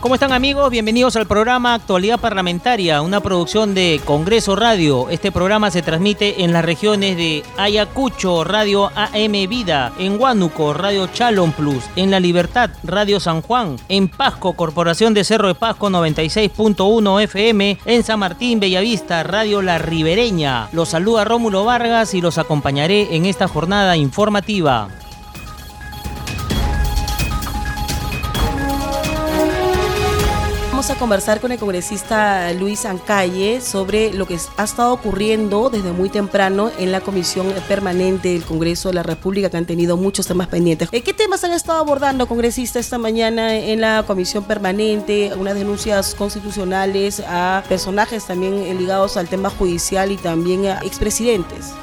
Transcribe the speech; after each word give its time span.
¿Cómo 0.00 0.14
están 0.14 0.32
amigos? 0.32 0.70
Bienvenidos 0.70 1.16
al 1.16 1.26
programa 1.26 1.74
Actualidad 1.74 2.20
Parlamentaria, 2.20 3.02
una 3.02 3.20
producción 3.20 3.74
de 3.74 4.00
Congreso 4.04 4.54
Radio. 4.54 5.08
Este 5.10 5.32
programa 5.32 5.72
se 5.72 5.82
transmite 5.82 6.44
en 6.44 6.52
las 6.52 6.64
regiones 6.64 7.16
de 7.16 7.42
Ayacucho, 7.56 8.44
Radio 8.44 8.92
AM 8.94 9.32
Vida, 9.48 9.92
en 9.98 10.20
Huánuco, 10.20 10.72
Radio 10.72 11.08
Chalon 11.08 11.50
Plus, 11.50 11.82
en 11.96 12.12
La 12.12 12.20
Libertad, 12.20 12.70
Radio 12.84 13.18
San 13.18 13.42
Juan, 13.42 13.74
en 13.88 14.06
Pasco, 14.08 14.52
Corporación 14.52 15.14
de 15.14 15.24
Cerro 15.24 15.48
de 15.48 15.56
Pasco 15.56 15.90
96.1 15.90 17.22
FM, 17.24 17.78
en 17.84 18.04
San 18.04 18.20
Martín, 18.20 18.60
Bellavista, 18.60 19.24
Radio 19.24 19.62
La 19.62 19.78
Ribereña. 19.78 20.68
Los 20.70 20.90
saluda 20.90 21.24
Rómulo 21.24 21.64
Vargas 21.64 22.14
y 22.14 22.20
los 22.20 22.38
acompañaré 22.38 23.16
en 23.16 23.26
esta 23.26 23.48
jornada 23.48 23.96
informativa. 23.96 24.90
A 30.90 30.94
conversar 30.94 31.40
con 31.40 31.52
el 31.52 31.58
congresista 31.58 32.50
Luis 32.54 32.86
Ancalle 32.86 33.60
sobre 33.60 34.10
lo 34.14 34.24
que 34.26 34.38
ha 34.56 34.64
estado 34.64 34.94
ocurriendo 34.94 35.68
desde 35.68 35.92
muy 35.92 36.08
temprano 36.08 36.70
en 36.78 36.92
la 36.92 37.02
Comisión 37.02 37.46
Permanente 37.68 38.28
del 38.32 38.42
Congreso 38.42 38.88
de 38.88 38.94
la 38.94 39.02
República, 39.02 39.50
que 39.50 39.58
han 39.58 39.66
tenido 39.66 39.98
muchos 39.98 40.26
temas 40.26 40.46
pendientes. 40.46 40.88
¿Qué 40.90 41.12
temas 41.12 41.44
han 41.44 41.52
estado 41.52 41.80
abordando, 41.80 42.26
congresista, 42.26 42.78
esta 42.78 42.96
mañana 42.96 43.54
en 43.54 43.82
la 43.82 44.04
Comisión 44.06 44.44
Permanente? 44.44 45.30
Unas 45.36 45.56
denuncias 45.56 46.14
constitucionales 46.14 47.22
a 47.28 47.62
personajes 47.68 48.26
también 48.26 48.78
ligados 48.78 49.18
al 49.18 49.28
tema 49.28 49.50
judicial 49.50 50.10
y 50.10 50.16
también 50.16 50.66
a 50.66 50.78
expresidentes. 50.78 51.74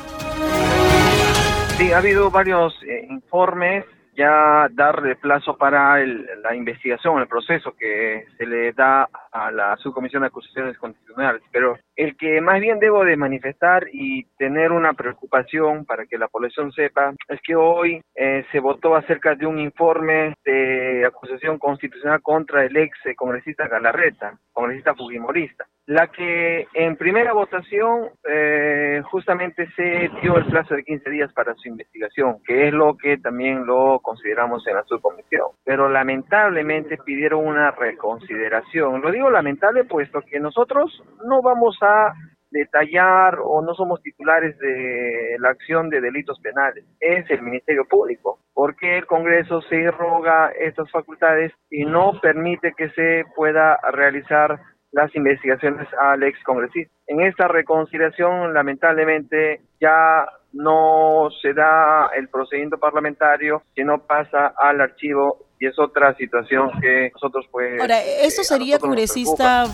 Sí, 1.78 1.92
ha 1.92 2.00
habido 2.00 2.32
varios 2.32 2.74
eh, 2.84 3.06
informes 3.12 3.86
ya 4.16 4.68
darle 4.72 5.16
plazo 5.16 5.58
para 5.58 5.98
la 5.98 6.56
investigación, 6.56 7.22
el 7.22 7.28
proceso 7.28 7.76
que 7.78 8.26
se 8.38 8.46
le 8.46 8.72
da 8.74 9.10
a 9.36 9.52
la 9.52 9.76
Subcomisión 9.78 10.22
de 10.22 10.28
Acusaciones 10.28 10.78
Constitucionales. 10.78 11.42
Pero 11.52 11.78
el 11.96 12.16
que 12.16 12.40
más 12.40 12.62
bien 12.62 12.80
debo 12.80 13.04
de 13.04 13.18
manifestar 13.18 13.88
y 13.92 14.24
tener 14.38 14.72
una 14.72 14.94
preocupación 14.94 15.86
para 15.86 16.06
que 16.06 16.18
la 16.18 16.30
población 16.30 16.72
sepa 16.72 17.14
es 17.28 17.42
que 17.42 17.56
hoy 17.56 18.02
eh, 18.16 18.46
se 18.52 18.60
votó 18.60 18.96
acerca 18.96 19.36
de 19.36 19.46
un 19.46 19.60
informe 19.60 20.34
de 20.46 21.06
acusación 21.06 21.60
constitucional 21.60 22.22
contra 22.22 22.64
el 22.64 22.78
ex 22.78 22.98
congresista 23.18 23.68
Galarreta, 23.68 24.40
congresista 24.54 24.96
fujimorista 24.96 25.66
la 25.88 26.08
que 26.08 26.68
en 26.74 26.96
primera 26.96 27.34
votación 27.34 28.10
eh, 28.28 29.02
justamente 29.06 29.70
se 29.76 30.10
dio 30.22 30.38
el 30.38 30.46
plazo 30.46 30.76
de 30.76 30.84
15 30.84 31.10
días 31.12 31.32
para 31.34 31.54
su 31.56 31.68
investigación, 31.68 32.38
que 32.44 32.68
es 32.68 32.74
lo 32.74 32.98
que 32.98 33.18
también 33.18 33.66
lo 33.68 34.00
consideramos 34.00 34.66
en 34.68 34.76
la 34.76 34.84
subcomisión. 34.84 35.48
Pero 35.64 35.88
lamentablemente 35.88 36.98
pidieron 36.98 37.46
una 37.46 37.72
reconsideración. 37.72 39.02
Lo 39.02 39.12
digo 39.12 39.25
lamentable 39.30 39.84
puesto 39.84 40.22
que 40.22 40.40
nosotros 40.40 41.04
no 41.26 41.42
vamos 41.42 41.78
a 41.82 42.14
detallar 42.52 43.38
o 43.44 43.62
no 43.62 43.74
somos 43.74 44.02
titulares 44.02 44.58
de 44.60 45.36
la 45.40 45.50
acción 45.50 45.90
de 45.90 46.00
delitos 46.00 46.40
penales, 46.40 46.86
es 47.00 47.30
el 47.30 47.42
Ministerio 47.42 47.86
Público, 47.86 48.40
porque 48.54 48.98
el 48.98 49.06
Congreso 49.06 49.62
se 49.64 49.92
roga 49.92 50.52
estas 50.58 50.90
facultades 50.90 51.52
y 51.70 51.84
no 51.84 52.14
permite 52.22 52.74
que 52.78 52.90
se 52.92 53.26
pueda 53.36 53.78
realizar 53.92 54.60
las 54.92 55.14
investigaciones 55.14 55.88
al 56.00 56.24
ex 56.24 56.42
congresista. 56.44 56.94
En 57.08 57.20
esta 57.20 57.50
reconciliación, 57.50 58.54
lamentablemente, 58.54 59.60
ya 59.82 60.26
no 60.54 61.28
se 61.42 61.54
da 61.54 62.10
el 62.16 62.30
procedimiento 62.30 62.78
parlamentario, 62.78 63.64
sino 63.76 64.00
pasa 64.00 64.54
al 64.58 64.80
archivo 64.80 65.45
y 65.60 65.68
es 65.68 65.78
otra 65.80 66.16
situación 66.16 66.72
que 66.82 67.12
nosotros 67.14 67.46
pues... 67.52 67.80
Ahora, 67.80 68.02
¿esto 68.02 68.44
sería 68.44 68.80
congresista 68.80 69.66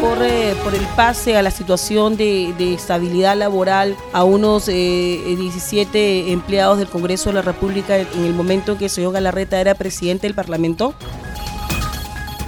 por, 0.00 0.22
eh, 0.22 0.54
por 0.62 0.74
el 0.74 0.86
pase 0.96 1.36
a 1.36 1.42
la 1.42 1.50
situación 1.50 2.16
de, 2.16 2.74
estabilidad 2.74 3.36
laboral 3.36 3.96
a 4.12 4.24
unos 4.24 4.66
17 4.66 5.98
eh, 5.98 6.32
empleados 6.32 6.78
del 6.78 6.88
Congreso 6.88 7.30
de 7.30 7.36
la 7.36 7.42
República 7.42 7.96
en 7.96 8.24
el 8.24 8.34
momento 8.34 8.72
en 8.72 8.78
que 8.78 8.88
señor 8.88 9.12
Galarreta 9.12 9.60
era 9.60 9.74
presidente 9.74 10.26
del 10.26 10.34
Parlamento? 10.34 10.94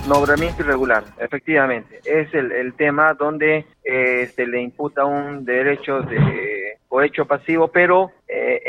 Nombramiento 0.08 0.62
irregular, 0.62 1.04
efectivamente. 1.18 2.00
Es 2.04 2.32
el, 2.32 2.52
el 2.52 2.74
tema 2.74 3.14
donde 3.14 3.66
eh, 3.82 4.30
se 4.34 4.46
le 4.46 4.60
imputa 4.60 5.04
un 5.04 5.44
derecho 5.44 6.00
de 6.02 6.76
hecho 7.04 7.26
pasivo, 7.26 7.68
pero 7.68 8.10
eh, 8.28 8.62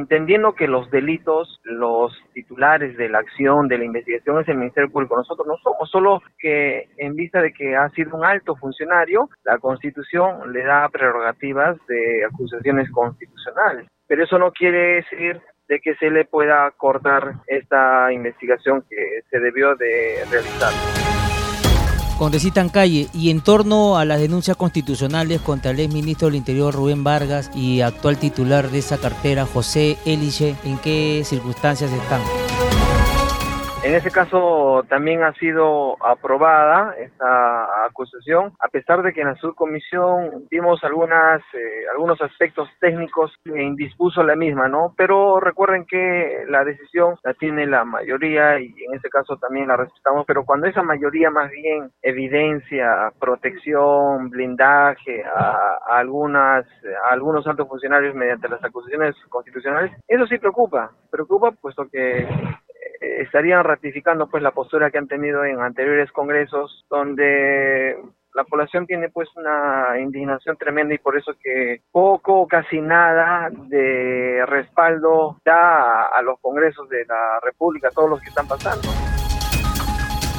entendiendo 0.00 0.54
que 0.54 0.66
los 0.66 0.90
delitos, 0.90 1.60
los 1.64 2.12
titulares 2.32 2.96
de 2.96 3.08
la 3.08 3.18
acción, 3.18 3.68
de 3.68 3.78
la 3.78 3.84
investigación 3.84 4.40
es 4.40 4.48
el 4.48 4.56
Ministerio 4.56 4.90
Público. 4.90 5.16
Nosotros 5.16 5.46
no 5.46 5.56
somos, 5.58 5.90
solo 5.90 6.22
que 6.38 6.88
en 6.96 7.14
vista 7.14 7.40
de 7.40 7.52
que 7.52 7.76
ha 7.76 7.88
sido 7.90 8.16
un 8.16 8.24
alto 8.24 8.56
funcionario, 8.56 9.28
la 9.44 9.58
Constitución 9.58 10.52
le 10.52 10.64
da 10.64 10.88
prerrogativas 10.88 11.76
de 11.86 12.24
acusaciones 12.24 12.90
constitucionales. 12.90 13.86
Pero 14.06 14.24
eso 14.24 14.38
no 14.38 14.50
quiere 14.52 14.96
decir 14.96 15.40
de 15.68 15.80
que 15.80 15.94
se 15.96 16.10
le 16.10 16.24
pueda 16.24 16.70
cortar 16.76 17.34
esta 17.46 18.12
investigación 18.12 18.82
que 18.88 19.20
se 19.30 19.38
debió 19.38 19.76
de 19.76 20.16
realizar. 20.30 21.29
Congresista 22.20 22.68
Calle, 22.68 23.08
y 23.14 23.30
en 23.30 23.40
torno 23.40 23.96
a 23.96 24.04
las 24.04 24.20
denuncias 24.20 24.54
constitucionales 24.54 25.40
contra 25.40 25.70
el 25.70 25.80
ex 25.80 25.90
ministro 25.90 26.28
del 26.28 26.34
Interior 26.34 26.74
Rubén 26.74 27.02
Vargas 27.02 27.50
y 27.54 27.80
actual 27.80 28.18
titular 28.18 28.70
de 28.70 28.80
esa 28.80 28.98
cartera 28.98 29.46
José 29.46 29.96
Eliche, 30.04 30.54
¿en 30.64 30.76
qué 30.76 31.22
circunstancias 31.24 31.90
están? 31.90 32.20
En 33.82 33.94
ese 33.94 34.10
caso 34.10 34.84
también 34.90 35.22
ha 35.22 35.32
sido 35.32 35.96
aprobada 36.04 36.94
esta 36.98 37.86
acusación, 37.86 38.52
a 38.60 38.68
pesar 38.68 39.02
de 39.02 39.14
que 39.14 39.22
en 39.22 39.28
la 39.28 39.36
subcomisión 39.36 40.46
vimos 40.50 40.84
algunas, 40.84 41.40
eh, 41.54 41.88
algunos 41.90 42.20
aspectos 42.20 42.68
técnicos 42.78 43.32
que 43.42 43.62
indispuso 43.62 44.22
la 44.22 44.36
misma, 44.36 44.68
¿no? 44.68 44.92
Pero 44.98 45.40
recuerden 45.40 45.86
que 45.86 46.44
la 46.48 46.62
decisión 46.62 47.16
la 47.24 47.32
tiene 47.32 47.66
la 47.66 47.86
mayoría 47.86 48.60
y 48.60 48.66
en 48.86 48.94
ese 48.94 49.08
caso 49.08 49.38
también 49.38 49.68
la 49.68 49.78
respetamos, 49.78 50.26
pero 50.26 50.44
cuando 50.44 50.66
esa 50.66 50.82
mayoría 50.82 51.30
más 51.30 51.50
bien 51.50 51.90
evidencia 52.02 53.10
protección, 53.18 54.28
blindaje 54.28 55.24
a, 55.24 55.78
algunas, 55.88 56.66
a 57.06 57.14
algunos 57.14 57.46
altos 57.46 57.66
funcionarios 57.66 58.14
mediante 58.14 58.46
las 58.46 58.62
acusaciones 58.62 59.14
constitucionales, 59.30 59.90
eso 60.06 60.26
sí 60.26 60.36
preocupa, 60.36 60.90
preocupa 61.10 61.52
puesto 61.52 61.88
que 61.90 62.28
estarían 63.00 63.64
ratificando 63.64 64.28
pues 64.28 64.42
la 64.42 64.52
postura 64.52 64.90
que 64.90 64.98
han 64.98 65.08
tenido 65.08 65.44
en 65.44 65.60
anteriores 65.60 66.12
congresos 66.12 66.84
donde 66.90 67.96
la 68.34 68.44
población 68.44 68.86
tiene 68.86 69.08
pues 69.08 69.28
una 69.36 69.98
indignación 69.98 70.56
tremenda 70.56 70.94
y 70.94 70.98
por 70.98 71.16
eso 71.16 71.32
que 71.42 71.82
poco 71.90 72.46
casi 72.46 72.80
nada 72.80 73.50
de 73.50 74.44
respaldo 74.46 75.40
da 75.44 76.06
a 76.06 76.22
los 76.22 76.38
congresos 76.40 76.88
de 76.88 77.04
la 77.06 77.40
República, 77.42 77.90
todos 77.90 78.10
los 78.10 78.20
que 78.20 78.28
están 78.28 78.46
pasando. 78.46 78.88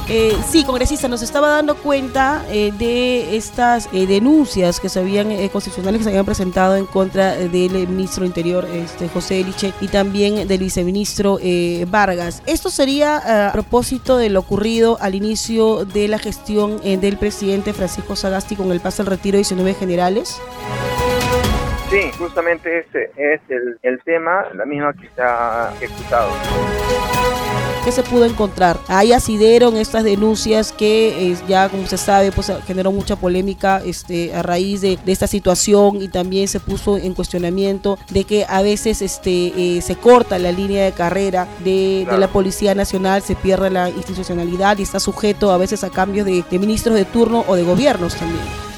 Eh, 0.08 0.36
sí, 0.50 0.64
congresista, 0.64 1.06
nos 1.08 1.22
estaba 1.22 1.48
dando 1.48 1.76
cuenta 1.76 2.44
eh, 2.50 2.72
de 2.76 3.36
estas 3.36 3.88
eh, 3.92 4.06
denuncias 4.06 4.80
que 4.80 4.88
se 4.88 4.98
habían 4.98 5.48
constitucionales 5.48 6.00
que 6.00 6.04
se 6.04 6.10
habían 6.10 6.24
presentado 6.24 6.76
en 6.76 6.86
contra 6.86 7.36
del 7.36 7.88
ministro 7.88 8.24
Interior 8.24 8.66
este, 8.72 9.08
José 9.08 9.40
Eliche 9.40 9.72
y 9.80 9.88
también 9.88 10.46
del 10.48 10.58
viceministro 10.58 11.38
Vargas. 11.88 12.42
Esto 12.46 12.70
sería 12.70 13.48
a 13.48 13.52
propósito 13.52 14.16
de 14.16 14.28
lo 14.28 14.40
ocurrido 14.40 14.98
al 15.00 15.14
inicio 15.14 15.84
de 15.84 16.08
la 16.08 16.18
gestión 16.18 16.80
del 16.82 17.16
presidente 17.16 17.72
Francisco 17.72 18.16
Sagasti 18.16 18.56
con 18.56 18.72
el 18.72 18.80
paso 18.80 19.02
al 19.02 19.06
retiro 19.06 19.36
de 19.36 19.38
19 19.38 19.74
generales. 19.74 20.40
Sí, 21.92 22.10
justamente 22.16 22.78
ese 22.78 23.10
es 23.18 23.42
el, 23.50 23.78
el 23.82 24.02
tema, 24.02 24.46
la 24.54 24.64
misma 24.64 24.94
que 24.94 25.10
se 25.14 25.20
ha 25.20 25.74
ejecutado. 25.78 26.30
¿Qué 27.84 27.92
se 27.92 28.02
pudo 28.02 28.24
encontrar? 28.24 28.78
Hay 28.88 29.12
asidero 29.12 29.68
en 29.68 29.76
estas 29.76 30.02
denuncias 30.02 30.72
que 30.72 31.32
eh, 31.32 31.36
ya 31.46 31.68
como 31.68 31.86
se 31.86 31.98
sabe 31.98 32.32
pues 32.32 32.50
generó 32.66 32.92
mucha 32.92 33.16
polémica 33.16 33.82
este, 33.84 34.34
a 34.34 34.42
raíz 34.42 34.80
de, 34.80 34.98
esta 35.04 35.26
situación 35.26 36.00
y 36.00 36.08
también 36.08 36.48
se 36.48 36.60
puso 36.60 36.96
en 36.96 37.12
cuestionamiento 37.12 37.98
de 38.08 38.24
que 38.24 38.46
a 38.48 38.62
veces 38.62 39.02
este, 39.02 39.76
eh, 39.76 39.82
se 39.82 39.94
corta 39.96 40.38
la 40.38 40.50
línea 40.50 40.86
de 40.86 40.92
carrera 40.92 41.46
de, 41.62 42.06
la 42.10 42.28
Policía 42.28 42.74
Nacional, 42.74 43.20
se 43.20 43.36
pierde 43.36 43.68
la 43.68 43.90
institucionalidad 43.90 44.78
y 44.78 44.82
está 44.82 44.98
sujeto 44.98 45.52
a 45.52 45.58
veces 45.58 45.84
a 45.84 45.90
cambios 45.90 46.24
de, 46.24 46.42
de 46.50 46.58
ministros 46.58 46.94
de 46.94 47.04
turno 47.04 47.44
o 47.46 47.54
de 47.54 47.64
gobiernos 47.64 48.16
también. 48.16 48.71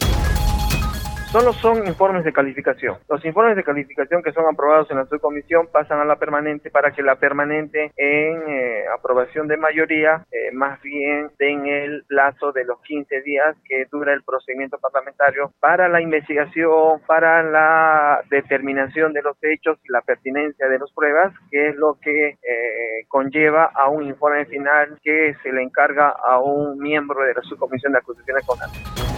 Solo 1.34 1.52
son 1.54 1.84
informes 1.84 2.22
de 2.22 2.32
calificación. 2.32 2.98
Los 3.08 3.24
informes 3.24 3.56
de 3.56 3.64
calificación 3.64 4.22
que 4.22 4.30
son 4.30 4.44
aprobados 4.46 4.88
en 4.92 4.98
la 4.98 5.06
subcomisión 5.06 5.66
pasan 5.66 5.98
a 5.98 6.04
la 6.04 6.14
permanente 6.14 6.70
para 6.70 6.92
que 6.92 7.02
la 7.02 7.16
permanente 7.16 7.90
en 7.96 8.48
eh, 8.48 8.84
aprobación 8.96 9.48
de 9.48 9.56
mayoría 9.56 10.24
eh, 10.30 10.52
más 10.52 10.80
bien 10.80 11.32
den 11.36 11.66
el 11.66 12.04
plazo 12.06 12.52
de 12.52 12.64
los 12.64 12.80
15 12.82 13.22
días 13.22 13.56
que 13.68 13.84
dura 13.90 14.14
el 14.14 14.22
procedimiento 14.22 14.78
parlamentario 14.78 15.50
para 15.58 15.88
la 15.88 16.00
investigación, 16.00 17.00
para 17.04 17.42
la 17.42 18.22
determinación 18.30 19.12
de 19.12 19.22
los 19.22 19.36
hechos 19.42 19.76
y 19.82 19.90
la 19.90 20.02
pertinencia 20.02 20.68
de 20.68 20.78
las 20.78 20.92
pruebas, 20.92 21.34
que 21.50 21.70
es 21.70 21.74
lo 21.74 21.98
que 22.00 22.28
eh, 22.28 23.06
conlleva 23.08 23.72
a 23.74 23.88
un 23.88 24.04
informe 24.04 24.44
final 24.44 25.00
que 25.02 25.34
se 25.42 25.50
le 25.50 25.64
encarga 25.64 26.10
a 26.10 26.38
un 26.38 26.78
miembro 26.78 27.24
de 27.24 27.34
la 27.34 27.42
subcomisión 27.42 27.90
de 27.90 27.98
acusaciones 27.98 28.46
constantes. 28.46 29.13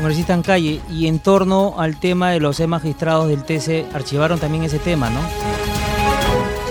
Congresista 0.00 0.32
en 0.32 0.42
calle, 0.42 0.80
y 0.88 1.08
en 1.08 1.18
torno 1.18 1.78
al 1.78 2.00
tema 2.00 2.30
de 2.30 2.40
los 2.40 2.58
magistrados 2.66 3.28
del 3.28 3.44
TC, 3.44 3.94
archivaron 3.94 4.40
también 4.40 4.64
ese 4.64 4.78
tema, 4.78 5.10
¿no? 5.10 5.20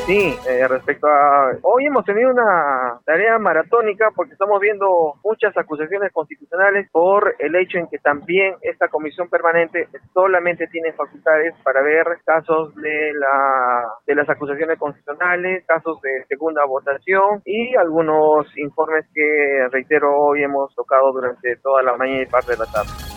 Sí, 0.08 0.36
eh, 0.48 0.68
respecto 0.68 1.06
a... 1.06 1.52
Hoy 1.62 1.86
hemos 1.86 2.04
tenido 2.04 2.32
una 2.32 3.00
tarea 3.06 3.38
maratónica 3.38 4.10
porque 4.16 4.34
estamos 4.34 4.60
viendo 4.60 5.14
muchas 5.24 5.56
acusaciones 5.56 6.12
constitucionales 6.12 6.90
por 6.92 7.36
el 7.38 7.56
hecho 7.56 7.78
en 7.78 7.88
que 7.88 8.00
también 8.00 8.56
esta 8.64 8.88
comisión 8.88 9.30
permanente 9.30 9.88
solamente 10.12 10.66
tiene 10.66 10.94
facultades 10.94 11.54
para 11.64 11.84
ver 11.84 12.08
casos 12.26 12.74
de, 12.78 13.14
la, 13.14 13.94
de 14.08 14.16
las 14.16 14.28
acusaciones 14.28 14.80
constitucionales, 14.80 15.64
casos 15.68 16.02
de 16.02 16.26
segunda 16.28 16.66
votación 16.66 17.44
y 17.46 17.76
algunos 17.76 18.48
informes 18.58 19.06
que, 19.14 19.68
reitero, 19.72 20.20
hoy 20.20 20.42
hemos 20.42 20.74
tocado 20.74 21.14
durante 21.14 21.58
toda 21.58 21.84
la 21.84 21.96
mañana 21.96 22.24
y 22.24 22.26
parte 22.26 22.54
de 22.54 22.58
la 22.58 22.66
tarde. 22.66 23.09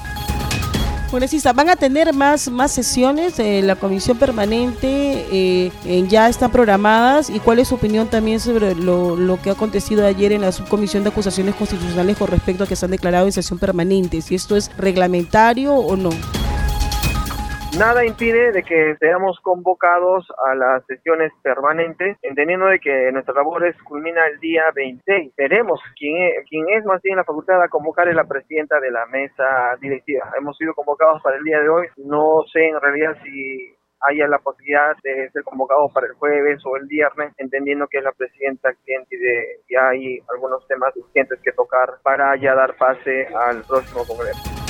Congresista, 1.13 1.53
¿van 1.53 1.69
a 1.69 1.77
tener 1.77 2.15
más, 2.15 2.51
más 2.51 2.73
sesiones 2.73 3.35
la 3.39 3.77
comisión 3.77 4.17
permanente? 4.17 5.27
Eh, 5.31 6.07
¿Ya 6.09 6.27
están 6.27 6.51
programadas? 6.51 7.29
¿Y 7.29 7.39
cuál 7.39 7.59
es 7.59 7.69
su 7.69 7.75
opinión 7.75 8.09
también 8.09 8.41
sobre 8.41 8.75
lo, 8.75 9.15
lo, 9.15 9.39
que 9.39 9.51
ha 9.51 9.53
acontecido 9.53 10.07
ayer 10.07 10.33
en 10.33 10.41
la 10.41 10.53
subcomisión 10.53 11.03
de 11.03 11.11
acusaciones 11.11 11.55
constitucionales 11.55 12.17
con 12.17 12.29
respecto 12.29 12.65
a 12.65 12.67
que 12.67 12.77
se 12.77 12.87
han 12.87 12.93
declarado 12.93 13.27
en 13.27 13.33
sesión 13.33 13.59
permanente? 13.59 14.23
¿Si 14.23 14.35
esto 14.35 14.57
es 14.57 14.71
reglamentario 14.79 15.75
o 15.75 15.99
no? 15.99 16.13
Nada 17.79 18.05
impide 18.05 18.53
de 18.53 18.63
que 18.65 18.97
seamos 19.01 19.41
convocados 19.41 20.27
a 20.47 20.55
las 20.55 20.85
sesiones 20.85 21.33
permanentes, 21.43 22.19
entendiendo 22.21 22.67
de 22.67 22.79
que 22.79 23.11
nuestra 23.13 23.33
labores 23.33 23.75
culmina 23.85 24.27
el 24.27 24.39
día 24.41 24.65
26. 24.75 25.33
Veremos 25.39 25.81
quién 25.97 26.23
es, 26.23 26.45
quién 26.51 26.69
es 26.69 26.85
más 26.85 27.01
bien 27.01 27.17
la 27.17 27.25
facultad 27.25 27.63
a 27.63 27.69
convocar 27.69 28.09
es 28.09 28.15
la 28.15 28.29
presidenta 28.29 28.79
de 28.79 28.91
la 28.91 29.07
mesa 29.07 29.75
directiva. 29.81 30.31
Hemos 30.37 30.59
sido 30.59 30.75
convocados 30.75 31.23
para 31.23 31.39
el 31.39 31.45
día 31.45 31.61
de 31.61 31.69
hoy. 31.71 31.87
No 31.97 32.43
sé 32.53 32.69
en 32.69 32.79
realidad 32.79 33.17
si 33.25 33.75
haya 34.01 34.29
la 34.29 34.39
posibilidad 34.41 34.95
de 35.03 35.31
ser 35.31 35.43
convocados 35.43 35.91
para 35.95 36.09
el 36.09 36.13
jueves 36.15 36.61
o 36.67 36.77
el 36.77 36.87
viernes, 36.87 37.33
entendiendo 37.39 37.87
que 37.87 37.99
es 37.99 38.05
la 38.05 38.13
presidenta 38.13 38.75
quien 38.85 39.03
de 39.09 39.61
ya 39.71 39.89
hay 39.89 40.19
algunos 40.29 40.67
temas 40.69 40.95
urgentes 40.97 41.41
que 41.43 41.53
tocar 41.53 41.89
para 42.03 42.37
ya 42.37 42.55
dar 42.55 42.77
pase 42.77 43.29
al 43.35 43.63
próximo 43.63 44.05
congreso. 44.07 44.62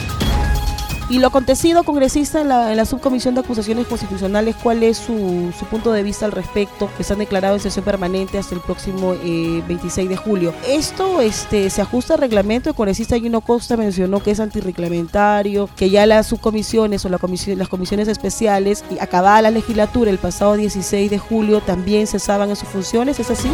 Y 1.12 1.18
lo 1.18 1.26
acontecido, 1.26 1.82
congresista, 1.82 2.40
en 2.40 2.48
la, 2.48 2.84
subcomisión 2.86 3.34
de 3.34 3.42
acusaciones 3.42 3.86
constitucionales, 3.86 4.56
¿cuál 4.56 4.82
es 4.82 4.96
su, 4.96 5.52
punto 5.70 5.92
de 5.92 6.02
vista 6.02 6.24
al 6.24 6.32
respecto? 6.32 6.88
Que 6.96 7.04
se 7.04 7.12
han 7.12 7.18
declarado 7.18 7.52
en 7.52 7.60
sesión 7.60 7.84
permanente 7.84 8.38
hasta 8.38 8.54
el 8.54 8.62
próximo 8.62 9.10
26 9.10 9.98
eh, 9.98 10.08
de 10.08 10.16
julio. 10.16 10.54
¿Esto 10.66 11.20
este, 11.20 11.68
se 11.68 11.82
ajusta 11.82 12.14
al 12.14 12.20
reglamento? 12.20 12.70
El 12.70 12.74
congresista 12.74 13.18
Gino 13.18 13.42
Costa 13.42 13.76
mencionó 13.76 14.22
que 14.22 14.30
es 14.30 14.40
antirreglamentario, 14.40 15.68
que 15.76 15.90
ya 15.90 16.06
las 16.06 16.28
subcomisiones 16.28 17.04
o 17.04 17.10
la 17.10 17.18
comisión, 17.18 17.58
las 17.58 17.68
comisiones 17.68 18.08
especiales, 18.08 18.82
y 18.90 18.98
acabada 18.98 19.42
la 19.42 19.50
legislatura 19.50 20.10
el 20.10 20.16
pasado 20.16 20.54
16 20.54 21.10
de 21.10 21.18
julio, 21.18 21.60
también 21.60 22.06
cesaban 22.06 22.48
en 22.48 22.56
sus 22.56 22.70
funciones. 22.70 23.20
¿Es 23.20 23.30
así? 23.30 23.52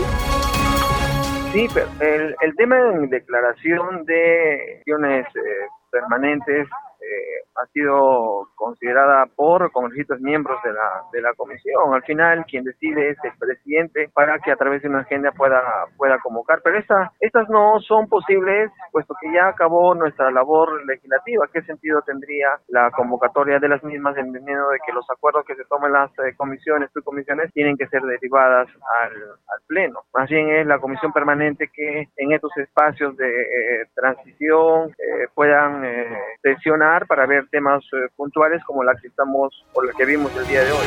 Sí, 1.53 1.67
pero 1.75 1.89
el, 2.41 2.55
tema 2.55 2.77
en 2.95 3.11
declaración 3.11 4.05
de 4.05 4.77
acciones 4.79 5.27
eh, 5.35 5.67
permanentes 5.91 6.69
eh, 7.01 7.48
ha 7.61 7.67
sido 7.73 8.49
considerada 8.55 9.27
por 9.35 9.71
congresistas 9.73 10.21
miembros 10.21 10.63
de 10.63 10.73
la, 10.73 11.03
de 11.13 11.21
la 11.21 11.35
comisión. 11.35 11.93
Al 11.93 12.03
final, 12.03 12.45
quien 12.47 12.65
decide 12.65 13.11
es 13.11 13.19
el 13.25 13.33
presidente 13.39 14.11
para 14.15 14.39
que 14.39 14.53
a 14.53 14.57
través 14.57 14.83
de 14.83 14.89
una 14.89 15.01
agenda 15.01 15.33
pueda, 15.33 15.61
pueda 15.97 16.19
convocar. 16.19 16.61
Pero 16.63 16.79
esta, 16.79 17.13
estas 17.21 17.49
no 17.49 17.81
son 17.81 18.09
posibles, 18.09 18.71
puesto 18.93 19.15
que 19.21 19.33
ya 19.33 19.49
acabó 19.49 19.95
nuestra 19.95 20.31
labor 20.31 20.85
legislativa. 20.87 21.49
¿Qué 21.53 21.63
sentido 21.63 22.01
tendría 22.03 22.49
la 22.69 22.91
convocatoria 22.91 23.59
de 23.59 23.69
las 23.69 23.83
mismas, 23.83 24.17
entendiendo 24.17 24.69
de 24.69 24.79
que 24.87 24.93
los 24.93 25.09
acuerdos 25.11 25.45
que 25.45 25.57
se 25.57 25.65
toman 25.65 25.93
las 25.93 26.11
eh, 26.21 26.35
comisiones, 26.37 26.91
subcomisiones, 26.93 27.53
tienen 27.53 27.77
que 27.77 27.89
ser 27.89 28.03
derivadas 28.03 28.69
al, 29.03 29.13
Pleno? 29.67 30.01
Más 30.15 30.31
bien 30.31 30.49
es 30.49 30.67
la 30.67 30.79
comisión 30.79 31.13
permanente 31.13 31.69
que 31.73 32.09
en 32.17 32.33
estos 32.33 32.57
espacios 32.57 33.17
de 33.17 33.29
eh, 33.29 33.87
transición 33.95 34.93
puedan 35.35 35.83
sesionar 36.43 37.07
para 37.07 37.27
ver 37.27 37.48
temas 37.49 37.85
eh, 37.93 38.09
puntuales 38.17 38.62
como 38.65 38.85
la 38.85 38.95
que 38.95 39.09
estamos 39.09 39.65
o 39.73 39.83
la 39.83 39.93
que 39.93 40.05
vimos 40.05 40.31
el 40.37 40.47
día 40.47 40.62
de 40.65 40.73
hoy. 40.73 40.87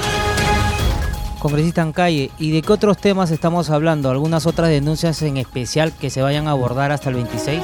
Congresista 1.40 1.82
en 1.82 1.92
calle, 1.92 2.30
¿y 2.38 2.52
de 2.52 2.62
qué 2.62 2.72
otros 2.72 2.98
temas 3.00 3.32
estamos 3.32 3.72
hablando? 3.72 4.12
¿Algunas 4.12 4.46
otras 4.46 4.70
denuncias 4.70 5.22
en 5.24 5.38
especial 5.38 5.92
que 5.98 6.12
se 6.12 6.22
vayan 6.22 6.48
a 6.48 6.52
abordar 6.52 6.92
hasta 6.92 7.10
el 7.10 7.16
26? 7.16 7.64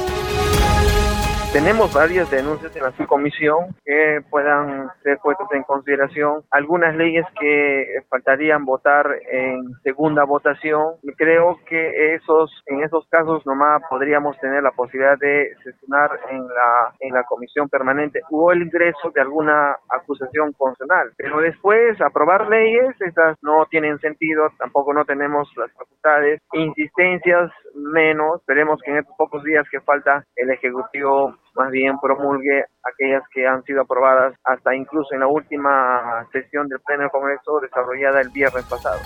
Tenemos 1.58 1.92
varias 1.92 2.30
denuncias 2.30 2.76
en 2.76 2.84
la 2.84 2.92
subcomisión 2.92 3.76
que 3.84 4.20
puedan 4.30 4.92
ser 5.02 5.18
puestas 5.18 5.48
en 5.54 5.64
consideración. 5.64 6.44
Algunas 6.52 6.96
leyes 6.96 7.26
que 7.40 8.04
faltarían 8.12 8.64
votar 8.64 9.08
en 9.32 9.74
segunda 9.82 10.24
votación. 10.24 10.98
Creo 11.18 11.58
que 11.66 12.14
esos, 12.14 12.52
en 12.68 12.84
esos 12.84 13.08
casos 13.10 13.44
nomás 13.48 13.82
podríamos 13.90 14.38
tener 14.38 14.62
la 14.62 14.70
posibilidad 14.70 15.18
de 15.18 15.56
sesionar 15.64 16.12
en 16.30 16.48
la, 16.48 16.94
en 17.00 17.16
la 17.16 17.24
comisión 17.24 17.68
permanente 17.70 18.22
o 18.30 18.52
el 18.52 18.62
ingreso 18.62 19.10
de 19.10 19.22
alguna 19.22 19.78
acusación 19.90 20.54
constitucional. 20.54 21.10
Pero 21.18 21.42
después 21.42 22.00
aprobar 22.02 22.48
leyes, 22.50 22.96
esas 23.02 23.36
no 23.42 23.66
tienen 23.72 23.98
sentido, 23.98 24.48
tampoco 24.60 24.94
no 24.94 25.06
tenemos 25.06 25.52
las 25.58 25.72
facultades, 25.74 26.40
insistencias 26.54 27.50
menos. 27.74 28.42
Esperemos 28.42 28.80
que 28.86 28.92
en 28.92 28.98
estos 28.98 29.16
pocos 29.18 29.44
días 29.44 29.66
que 29.72 29.82
falta 29.82 30.24
el 30.36 30.52
Ejecutivo 30.52 31.34
más 31.58 31.72
bien 31.72 32.00
promulgue 32.00 32.66
aquellas 32.84 33.24
que 33.34 33.48
han 33.48 33.64
sido 33.64 33.82
aprobadas 33.82 34.34
hasta 34.44 34.76
incluso 34.76 35.14
en 35.14 35.22
la 35.22 35.28
última 35.28 36.26
sesión 36.32 36.68
del 36.70 36.80
Pleno 36.82 37.04
del 37.04 37.12
Congreso 37.12 37.60
desarrollada 37.60 38.22
el 38.22 38.30
viernes 38.30 38.66
pasado. 38.66 39.00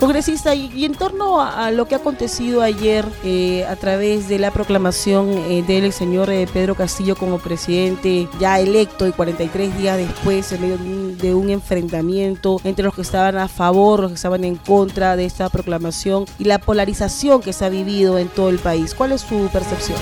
Congresista, 0.00 0.54
y, 0.54 0.84
en 0.84 0.94
torno 0.94 1.40
a, 1.40 1.70
lo 1.70 1.86
que 1.86 1.94
ha 1.94 1.98
acontecido 1.98 2.62
ayer 2.62 3.04
eh, 3.24 3.64
a 3.64 3.76
través 3.76 4.28
de 4.28 4.38
la 4.38 4.50
proclamación 4.50 5.30
eh, 5.30 5.62
del 5.62 5.92
señor 5.92 6.30
eh, 6.30 6.46
Pedro 6.52 6.74
Castillo 6.74 7.14
como 7.16 7.38
presidente 7.38 8.28
ya 8.38 8.58
electo 8.58 9.06
y 9.06 9.12
43 9.12 9.78
días 9.78 9.96
después 9.96 10.52
en 10.52 10.60
medio 10.60 10.78
de 11.16 11.34
un, 11.34 11.48
enfrentamiento 11.48 12.60
entre 12.64 12.84
los 12.84 12.94
que 12.94 13.02
estaban 13.02 13.38
a 13.38 13.48
favor, 13.48 14.00
los 14.00 14.10
que 14.10 14.16
estaban 14.16 14.44
en 14.44 14.56
contra 14.56 15.16
de 15.16 15.24
esta 15.24 15.48
proclamación 15.48 16.26
y 16.38 16.44
la 16.44 16.58
polarización 16.58 17.40
que 17.40 17.52
se 17.52 17.64
ha 17.64 17.68
vivido 17.68 18.18
en 18.18 18.28
todo 18.28 18.50
el 18.50 18.58
país, 18.58 18.94
¿cuál 18.94 19.12
es 19.12 19.22
su 19.22 19.48
percepción? 19.52 19.98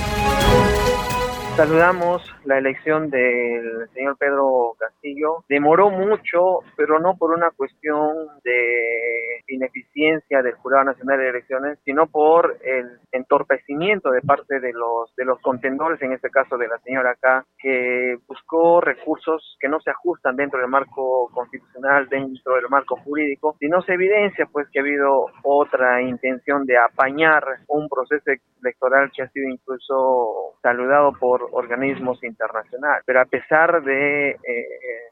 Saludamos 1.56 2.22
la 2.46 2.56
elección 2.56 3.10
del 3.10 3.86
señor 3.92 4.16
Pedro 4.16 4.74
Castillo. 4.78 5.44
Demoró 5.50 5.90
mucho, 5.90 6.60
pero 6.78 6.98
no 6.98 7.14
por 7.18 7.30
una 7.30 7.50
cuestión 7.50 8.16
de 8.42 9.42
ineficiencia 9.48 10.42
del 10.42 10.54
Jurado 10.54 10.84
Nacional 10.84 11.18
de 11.18 11.28
Elecciones, 11.28 11.78
sino 11.84 12.06
por 12.06 12.56
el 12.64 12.98
entorpecimiento 13.12 14.10
de 14.10 14.22
parte 14.22 14.60
de 14.60 14.72
los 14.72 15.14
de 15.14 15.26
los 15.26 15.38
contendores, 15.40 16.00
en 16.00 16.12
este 16.12 16.30
caso 16.30 16.56
de 16.56 16.68
la 16.68 16.78
señora 16.78 17.10
acá, 17.10 17.44
que 17.58 18.16
buscó 18.26 18.80
recursos 18.80 19.58
que 19.60 19.68
no 19.68 19.78
se 19.80 19.90
ajustan 19.90 20.36
dentro 20.36 20.58
del 20.58 20.70
marco 20.70 21.28
constitucional, 21.34 22.08
dentro 22.08 22.54
del 22.54 22.70
marco 22.70 22.96
jurídico, 22.96 23.56
y 23.60 23.68
no 23.68 23.82
se 23.82 23.92
evidencia 23.92 24.46
pues 24.50 24.68
que 24.72 24.78
ha 24.78 24.82
habido 24.82 25.26
otra 25.42 26.00
intención 26.00 26.64
de 26.64 26.78
apañar 26.78 27.44
un 27.68 27.88
proceso 27.90 28.30
electoral 28.62 29.10
que 29.14 29.22
ha 29.22 29.28
sido 29.28 29.48
incluso 29.48 30.54
saludado 30.62 31.12
por 31.12 31.41
organismos 31.52 32.22
internacionales. 32.22 33.02
Pero 33.06 33.20
a 33.20 33.24
pesar 33.24 33.82
de 33.82 34.30
eh, 34.30 34.36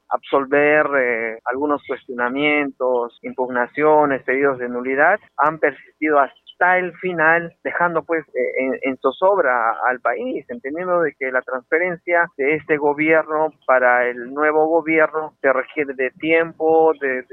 absolver 0.08 0.86
eh, 0.98 1.38
algunos 1.44 1.82
cuestionamientos, 1.86 3.18
impugnaciones, 3.22 4.22
pedidos 4.22 4.58
de 4.58 4.68
nulidad, 4.68 5.18
han 5.36 5.58
persistido 5.58 6.18
hasta 6.18 6.40
hasta 6.60 6.78
el 6.78 6.92
final, 6.98 7.54
dejando 7.64 8.02
pues 8.02 8.24
en, 8.34 8.78
en 8.82 8.96
zozobra 8.98 9.72
al 9.88 10.00
país, 10.00 10.44
entendiendo 10.48 11.00
de 11.00 11.14
que 11.18 11.32
la 11.32 11.40
transferencia 11.40 12.26
de 12.36 12.56
este 12.56 12.76
gobierno 12.76 13.52
para 13.66 14.06
el 14.06 14.32
nuevo 14.32 14.66
gobierno 14.66 15.34
se 15.40 15.52
requiere 15.52 15.94
de 15.94 16.10
tiempo, 16.10 16.92
de, 17.00 17.24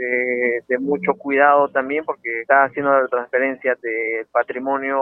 de, 0.67 0.77
mucho 0.79 1.13
cuidado 1.15 1.69
también, 1.69 2.05
porque 2.05 2.41
está 2.41 2.65
haciendo 2.65 2.91
la 2.93 3.07
transferencia 3.07 3.75
del 3.81 4.25
patrimonio 4.31 4.99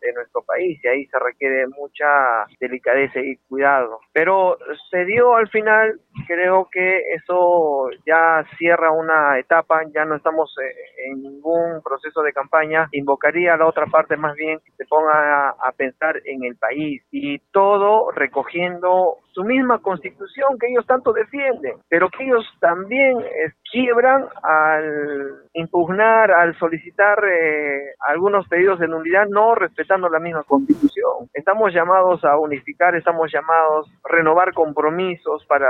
de 0.00 0.12
nuestro 0.12 0.42
país 0.42 0.78
y 0.82 0.88
ahí 0.88 1.06
se 1.06 1.18
requiere 1.18 1.66
mucha 1.68 2.44
delicadeza 2.60 3.20
y 3.20 3.36
cuidado. 3.48 4.00
Pero 4.12 4.58
se 4.90 5.04
dio 5.04 5.36
al 5.36 5.48
final, 5.48 6.00
creo 6.26 6.68
que 6.70 7.14
eso 7.14 7.88
ya 8.04 8.44
cierra 8.58 8.90
una 8.90 9.38
etapa, 9.38 9.82
ya 9.94 10.04
no 10.04 10.16
estamos 10.16 10.54
eh, 10.62 11.10
en 11.10 11.22
ningún 11.22 11.80
proceso 11.82 12.22
de 12.22 12.32
campaña, 12.32 12.88
invocaría 12.92 13.45
a 13.48 13.56
la 13.56 13.66
otra 13.66 13.86
parte 13.86 14.16
más 14.16 14.34
bien 14.34 14.58
que 14.64 14.72
se 14.72 14.84
ponga 14.86 15.50
a 15.50 15.72
pensar 15.76 16.20
en 16.24 16.44
el 16.44 16.56
país 16.56 17.02
y 17.10 17.38
todo 17.52 18.10
recogiendo 18.10 19.18
su 19.36 19.44
misma 19.44 19.80
constitución 19.80 20.58
que 20.58 20.68
ellos 20.68 20.86
tanto 20.86 21.12
defienden, 21.12 21.76
pero 21.90 22.08
que 22.08 22.24
ellos 22.24 22.42
también 22.58 23.20
eh, 23.20 23.52
quiebran 23.70 24.24
al 24.42 25.42
impugnar, 25.52 26.30
al 26.30 26.58
solicitar 26.58 27.18
eh, 27.22 27.92
algunos 28.08 28.48
pedidos 28.48 28.78
de 28.78 28.88
nulidad 28.88 29.26
no 29.28 29.54
respetando 29.54 30.08
la 30.08 30.20
misma 30.20 30.42
constitución. 30.44 31.28
Estamos 31.34 31.74
llamados 31.74 32.24
a 32.24 32.38
unificar, 32.38 32.96
estamos 32.96 33.30
llamados 33.30 33.86
a 34.04 34.08
renovar 34.08 34.54
compromisos 34.54 35.44
para 35.44 35.68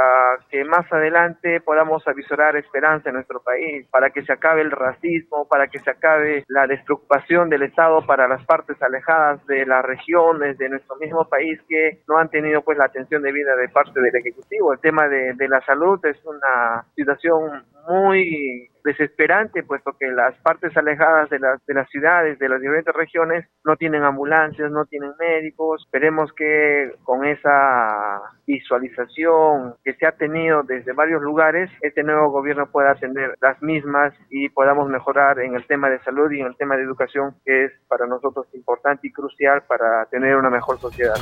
que 0.49 0.62
más 0.64 0.87
adelante 0.92 1.61
podamos 1.61 2.06
avisorar 2.06 2.54
esperanza 2.54 3.09
en 3.09 3.16
nuestro 3.16 3.42
país, 3.42 3.85
para 3.90 4.11
que 4.11 4.23
se 4.23 4.33
acabe 4.33 4.62
el 4.62 4.71
racismo, 4.71 5.49
para 5.49 5.66
que 5.66 5.80
se 5.80 5.90
acabe 5.90 6.45
la 6.47 6.68
despreocupación 6.68 7.49
del 7.50 7.64
Estado 7.66 8.04
para 8.06 8.28
las 8.28 8.44
partes 8.44 8.80
alejadas 8.82 9.44
de 9.46 9.66
las 9.66 9.85
regiones 9.85 10.58
de 10.58 10.68
nuestro 10.68 10.96
mismo 10.96 11.28
país 11.28 11.61
que 11.68 12.00
no 12.08 12.18
han 12.18 12.28
tenido 12.28 12.62
pues 12.62 12.78
la 12.78 12.87
atención 12.87 13.23
debida 13.23 13.54
de 13.56 13.68
parte 13.68 14.00
del 14.00 14.16
Ejecutivo. 14.16 14.73
El 14.73 14.80
tema 14.80 15.08
de, 15.08 15.35
de 15.35 15.49
la 15.49 15.61
salud 15.62 15.99
es 16.04 16.16
una 16.25 16.85
situación 16.94 17.64
muy 17.88 18.68
desesperante, 18.84 19.64
puesto 19.64 19.92
que 19.98 20.06
las 20.08 20.34
partes 20.38 20.76
alejadas 20.76 21.28
de 21.28 21.40
las, 21.40 21.64
de 21.66 21.74
las 21.74 21.88
ciudades, 21.90 22.38
de 22.38 22.48
las 22.48 22.60
diferentes 22.60 22.94
regiones, 22.94 23.46
no 23.64 23.76
tienen 23.76 24.04
ambulancias, 24.04 24.70
no 24.70 24.84
tienen 24.84 25.12
médicos. 25.18 25.82
Esperemos 25.84 26.32
que 26.32 26.92
con 27.02 27.24
esa 27.24 28.20
visualización 28.46 29.74
que 29.84 29.94
se 29.94 30.06
ha 30.06 30.12
tenido 30.12 30.62
desde 30.62 30.92
varios 30.92 31.20
lugares, 31.20 31.68
este 31.80 32.04
nuevo 32.04 32.30
gobierno 32.30 32.70
pueda 32.70 32.92
atender 32.92 33.34
las 33.40 33.60
mismas 33.60 34.14
y 34.30 34.48
podamos 34.50 34.88
mejorar 34.88 35.40
en 35.40 35.56
el 35.56 35.66
tema 35.66 35.90
de 35.90 35.98
salud 36.04 36.30
y 36.30 36.40
en 36.40 36.46
el 36.46 36.56
tema 36.56 36.76
de 36.76 36.84
educación, 36.84 37.34
que 37.44 37.64
es 37.64 37.72
para 37.88 38.06
nosotros 38.06 38.46
importante 38.54 39.08
y 39.08 39.12
crucial 39.12 39.62
para 39.66 40.06
tener 40.06 40.36
una 40.36 40.50
mejor 40.50 40.78
sociedad. 40.78 41.16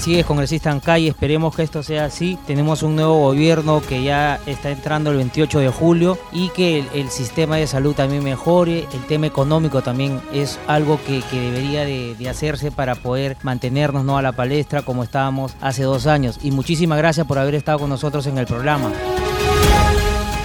Así 0.00 0.18
es, 0.18 0.24
congresista 0.24 0.70
Ancay, 0.70 1.08
esperemos 1.08 1.54
que 1.54 1.62
esto 1.62 1.82
sea 1.82 2.06
así. 2.06 2.38
Tenemos 2.46 2.82
un 2.82 2.96
nuevo 2.96 3.18
gobierno 3.18 3.82
que 3.86 4.02
ya 4.02 4.40
está 4.46 4.70
entrando 4.70 5.10
el 5.10 5.18
28 5.18 5.58
de 5.58 5.68
julio 5.68 6.16
y 6.32 6.48
que 6.48 6.86
el, 6.94 7.10
sistema 7.10 7.58
de 7.58 7.66
salud 7.66 7.94
también 7.94 8.24
mejore. 8.24 8.86
El 8.94 9.06
tema 9.06 9.26
económico 9.26 9.82
también 9.82 10.22
es 10.32 10.58
algo 10.68 10.98
que, 11.06 11.20
debería 11.30 11.84
de, 11.84 12.16
hacerse 12.30 12.72
para 12.72 12.94
poder 12.94 13.36
mantenernos 13.42 14.02
¿no? 14.02 14.16
a 14.16 14.22
la 14.22 14.32
palestra 14.32 14.80
como 14.80 15.04
estábamos 15.04 15.54
hace 15.60 15.82
dos 15.82 16.06
años. 16.06 16.38
Y 16.42 16.50
muchísimas 16.50 16.96
gracias 16.96 17.26
por 17.26 17.38
haber 17.38 17.54
estado 17.54 17.80
con 17.80 17.90
nosotros 17.90 18.26
en 18.26 18.38
el 18.38 18.46
programa. 18.46 18.90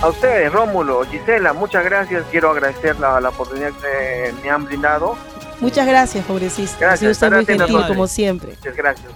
A 0.01 0.09
ustedes, 0.09 0.51
Rómulo, 0.51 1.05
Gisela, 1.05 1.53
muchas 1.53 1.85
gracias. 1.85 2.25
Quiero 2.29 2.51
agradecer 2.51 2.99
la, 2.99 3.21
la 3.21 3.29
oportunidad 3.29 3.71
que 3.71 4.33
me 4.43 4.49
han 4.49 4.65
brindado. 4.65 5.15
Muchas 5.59 5.87
gracias, 5.87 6.25
congresista. 6.25 6.77
Gracias. 6.79 7.23
Ha 7.23 7.29
muy 7.29 7.45
gentil, 7.45 7.81
como 7.87 8.07
siempre. 8.07 8.53
Muchas 8.55 8.75
gracias. 8.75 9.11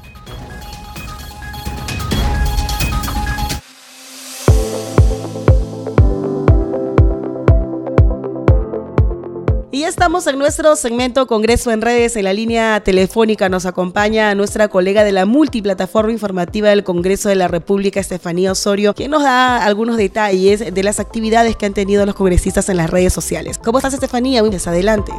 Y 9.72 9.82
ya 9.82 9.88
estamos 9.88 10.28
en 10.28 10.38
nuestro 10.38 10.76
segmento 10.76 11.26
Congreso 11.26 11.72
en 11.72 11.82
Redes. 11.82 12.16
En 12.18 12.26
la 12.26 12.34
línea 12.34 12.82
telefónica 12.82 13.48
nos 13.48 13.66
acompaña 13.66 14.36
nuestra 14.36 14.68
colega 14.68 15.04
de 15.04 15.12
la 15.12 15.26
multiplataforma 15.26 16.12
informativa 16.12 16.70
del 16.70 16.84
Congreso 16.84 17.30
de 17.30 17.36
la 17.36 17.48
República, 17.48 18.00
Estefanía 18.00 18.52
Osorio, 18.52 18.94
que 18.94 19.08
nos 19.08 19.24
da 19.24 19.64
algunos 19.64 19.96
detalles 19.96 20.74
de 20.74 20.84
las 20.84 21.00
actividades 21.00 21.56
que 21.56 21.66
han 21.66 21.74
tenido 21.74 22.06
los 22.06 22.16
congresistas 22.16 22.68
en 22.68 22.78
las 22.78 22.90
redes 22.90 23.14
sociales. 23.14 23.58
¿Cómo 23.58 23.78
estás, 23.78 23.94
Estefanía? 23.94 24.42
Adelante. 24.42 25.14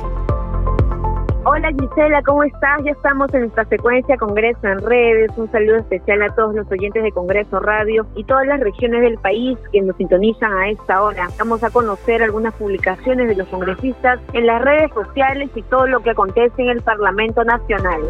Hola 1.53 1.73
Gisela, 1.73 2.23
¿cómo 2.23 2.45
estás? 2.45 2.81
Ya 2.85 2.93
estamos 2.93 3.35
en 3.35 3.41
nuestra 3.41 3.65
secuencia 3.65 4.17
Congreso 4.17 4.69
en 4.69 4.79
redes. 4.83 5.33
Un 5.37 5.51
saludo 5.51 5.79
especial 5.79 6.23
a 6.23 6.33
todos 6.37 6.55
los 6.55 6.71
oyentes 6.71 7.03
de 7.03 7.11
Congreso 7.11 7.59
Radio 7.59 8.07
y 8.15 8.23
todas 8.23 8.47
las 8.47 8.61
regiones 8.61 9.01
del 9.01 9.19
país 9.19 9.59
que 9.73 9.83
nos 9.83 9.97
sintonizan 9.97 10.53
a 10.53 10.71
esta 10.71 11.03
hora. 11.03 11.27
Vamos 11.41 11.65
a 11.65 11.71
conocer 11.71 12.23
algunas 12.23 12.55
publicaciones 12.55 13.27
de 13.27 13.35
los 13.35 13.49
congresistas 13.49 14.21
en 14.33 14.47
las 14.47 14.63
redes 14.63 14.93
sociales 14.95 15.51
y 15.57 15.63
todo 15.63 15.89
lo 15.89 15.99
que 16.05 16.11
acontece 16.11 16.63
en 16.63 16.69
el 16.69 16.83
Parlamento 16.83 17.43
Nacional. 17.43 18.01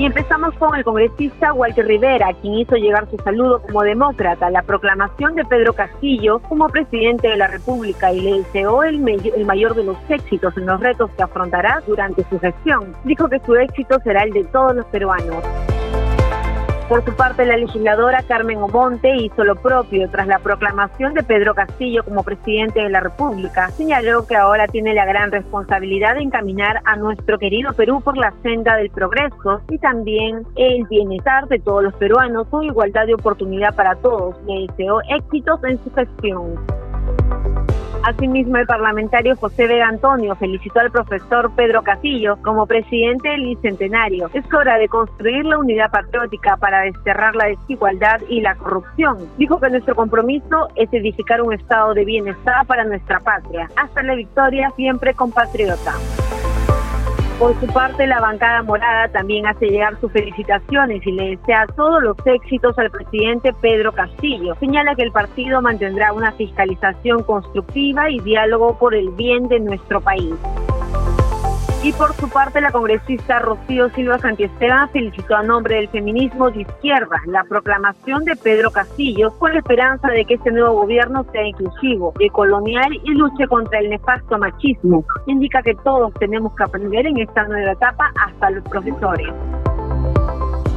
Y 0.00 0.06
empezamos 0.06 0.54
con 0.54 0.74
el 0.74 0.82
congresista 0.82 1.52
Walter 1.52 1.86
Rivera, 1.86 2.32
quien 2.40 2.54
hizo 2.54 2.74
llegar 2.76 3.06
su 3.10 3.18
saludo 3.18 3.60
como 3.60 3.82
demócrata, 3.82 4.48
la 4.48 4.62
proclamación 4.62 5.34
de 5.34 5.44
Pedro 5.44 5.74
Castillo 5.74 6.38
como 6.38 6.70
presidente 6.70 7.28
de 7.28 7.36
la 7.36 7.48
República 7.48 8.10
y 8.10 8.22
le 8.22 8.38
deseó 8.38 8.82
el, 8.82 9.06
el 9.06 9.44
mayor 9.44 9.74
de 9.74 9.84
los 9.84 9.98
éxitos 10.08 10.56
en 10.56 10.64
los 10.64 10.80
retos 10.80 11.10
que 11.10 11.22
afrontará 11.22 11.82
durante 11.86 12.24
su 12.30 12.40
gestión. 12.40 12.96
Dijo 13.04 13.28
que 13.28 13.40
su 13.40 13.54
éxito 13.56 13.98
será 14.02 14.22
el 14.22 14.32
de 14.32 14.44
todos 14.44 14.74
los 14.74 14.86
peruanos. 14.86 15.44
Por 16.90 17.04
su 17.04 17.14
parte, 17.14 17.46
la 17.46 17.56
legisladora 17.56 18.24
Carmen 18.24 18.58
Omonte 18.58 19.14
hizo 19.14 19.44
lo 19.44 19.54
propio 19.54 20.10
tras 20.10 20.26
la 20.26 20.40
proclamación 20.40 21.14
de 21.14 21.22
Pedro 21.22 21.54
Castillo 21.54 22.02
como 22.02 22.24
presidente 22.24 22.80
de 22.82 22.90
la 22.90 22.98
República. 22.98 23.70
Señaló 23.70 24.26
que 24.26 24.34
ahora 24.34 24.66
tiene 24.66 24.92
la 24.92 25.06
gran 25.06 25.30
responsabilidad 25.30 26.16
de 26.16 26.22
encaminar 26.22 26.80
a 26.84 26.96
nuestro 26.96 27.38
querido 27.38 27.74
Perú 27.74 28.00
por 28.02 28.16
la 28.16 28.34
senda 28.42 28.74
del 28.74 28.90
progreso 28.90 29.60
y 29.70 29.78
también 29.78 30.42
el 30.56 30.84
bienestar 30.86 31.46
de 31.46 31.60
todos 31.60 31.84
los 31.84 31.94
peruanos 31.94 32.48
con 32.48 32.64
igualdad 32.64 33.06
de 33.06 33.14
oportunidad 33.14 33.72
para 33.76 33.94
todos. 33.94 34.34
Le 34.48 34.66
deseó 34.66 35.00
éxitos 35.02 35.62
en 35.62 35.78
su 35.84 35.94
gestión. 35.94 36.79
Asimismo, 38.02 38.56
el 38.56 38.66
parlamentario 38.66 39.36
José 39.36 39.66
Vega 39.66 39.86
Antonio 39.88 40.34
felicitó 40.36 40.80
al 40.80 40.90
profesor 40.90 41.50
Pedro 41.54 41.82
Castillo 41.82 42.38
como 42.42 42.66
presidente 42.66 43.28
del 43.28 43.44
Bicentenario. 43.44 44.30
Es 44.32 44.44
hora 44.54 44.78
de 44.78 44.88
construir 44.88 45.44
la 45.44 45.58
unidad 45.58 45.90
patriótica 45.90 46.56
para 46.56 46.80
desterrar 46.80 47.36
la 47.36 47.46
desigualdad 47.46 48.20
y 48.28 48.40
la 48.40 48.54
corrupción. 48.54 49.18
Dijo 49.36 49.60
que 49.60 49.68
nuestro 49.68 49.94
compromiso 49.94 50.68
es 50.76 50.90
edificar 50.92 51.42
un 51.42 51.52
estado 51.52 51.92
de 51.92 52.06
bienestar 52.06 52.66
para 52.66 52.84
nuestra 52.84 53.20
patria. 53.20 53.68
Hasta 53.76 54.02
la 54.02 54.14
victoria, 54.14 54.72
siempre 54.76 55.12
compatriota. 55.12 55.92
Por 57.40 57.58
su 57.58 57.66
parte, 57.68 58.06
la 58.06 58.20
bancada 58.20 58.62
morada 58.62 59.08
también 59.08 59.46
hace 59.46 59.70
llegar 59.70 59.98
sus 59.98 60.12
felicitaciones 60.12 61.00
y 61.06 61.12
le 61.12 61.38
desea 61.38 61.66
todos 61.74 62.02
los 62.02 62.14
éxitos 62.26 62.78
al 62.78 62.90
presidente 62.90 63.54
Pedro 63.62 63.92
Castillo. 63.92 64.54
Señala 64.60 64.94
que 64.94 65.04
el 65.04 65.10
partido 65.10 65.62
mantendrá 65.62 66.12
una 66.12 66.32
fiscalización 66.32 67.22
constructiva 67.22 68.10
y 68.10 68.20
diálogo 68.20 68.78
por 68.78 68.94
el 68.94 69.08
bien 69.12 69.48
de 69.48 69.58
nuestro 69.58 70.02
país. 70.02 70.34
Y 71.82 71.94
por 71.94 72.12
su 72.14 72.28
parte, 72.28 72.60
la 72.60 72.70
congresista 72.70 73.38
Rocío 73.38 73.88
Silva 73.90 74.18
Santiesteban 74.18 74.90
felicitó 74.90 75.34
a 75.34 75.42
nombre 75.42 75.76
del 75.76 75.88
feminismo 75.88 76.50
de 76.50 76.60
izquierda 76.60 77.16
la 77.24 77.42
proclamación 77.44 78.22
de 78.24 78.36
Pedro 78.36 78.70
Castillo 78.70 79.30
con 79.38 79.54
la 79.54 79.60
esperanza 79.60 80.08
de 80.08 80.26
que 80.26 80.34
este 80.34 80.50
nuevo 80.50 80.82
gobierno 80.82 81.24
sea 81.32 81.42
inclusivo, 81.42 82.12
decolonial 82.18 82.92
y 83.02 83.10
luche 83.12 83.46
contra 83.48 83.78
el 83.78 83.88
nefasto 83.88 84.36
machismo. 84.36 85.04
Indica 85.26 85.62
que 85.62 85.74
todos 85.76 86.12
tenemos 86.20 86.54
que 86.54 86.64
aprender 86.64 87.06
en 87.06 87.18
esta 87.18 87.44
nueva 87.44 87.72
etapa, 87.72 88.12
hasta 88.26 88.50
los 88.50 88.64
profesores. 88.64 89.28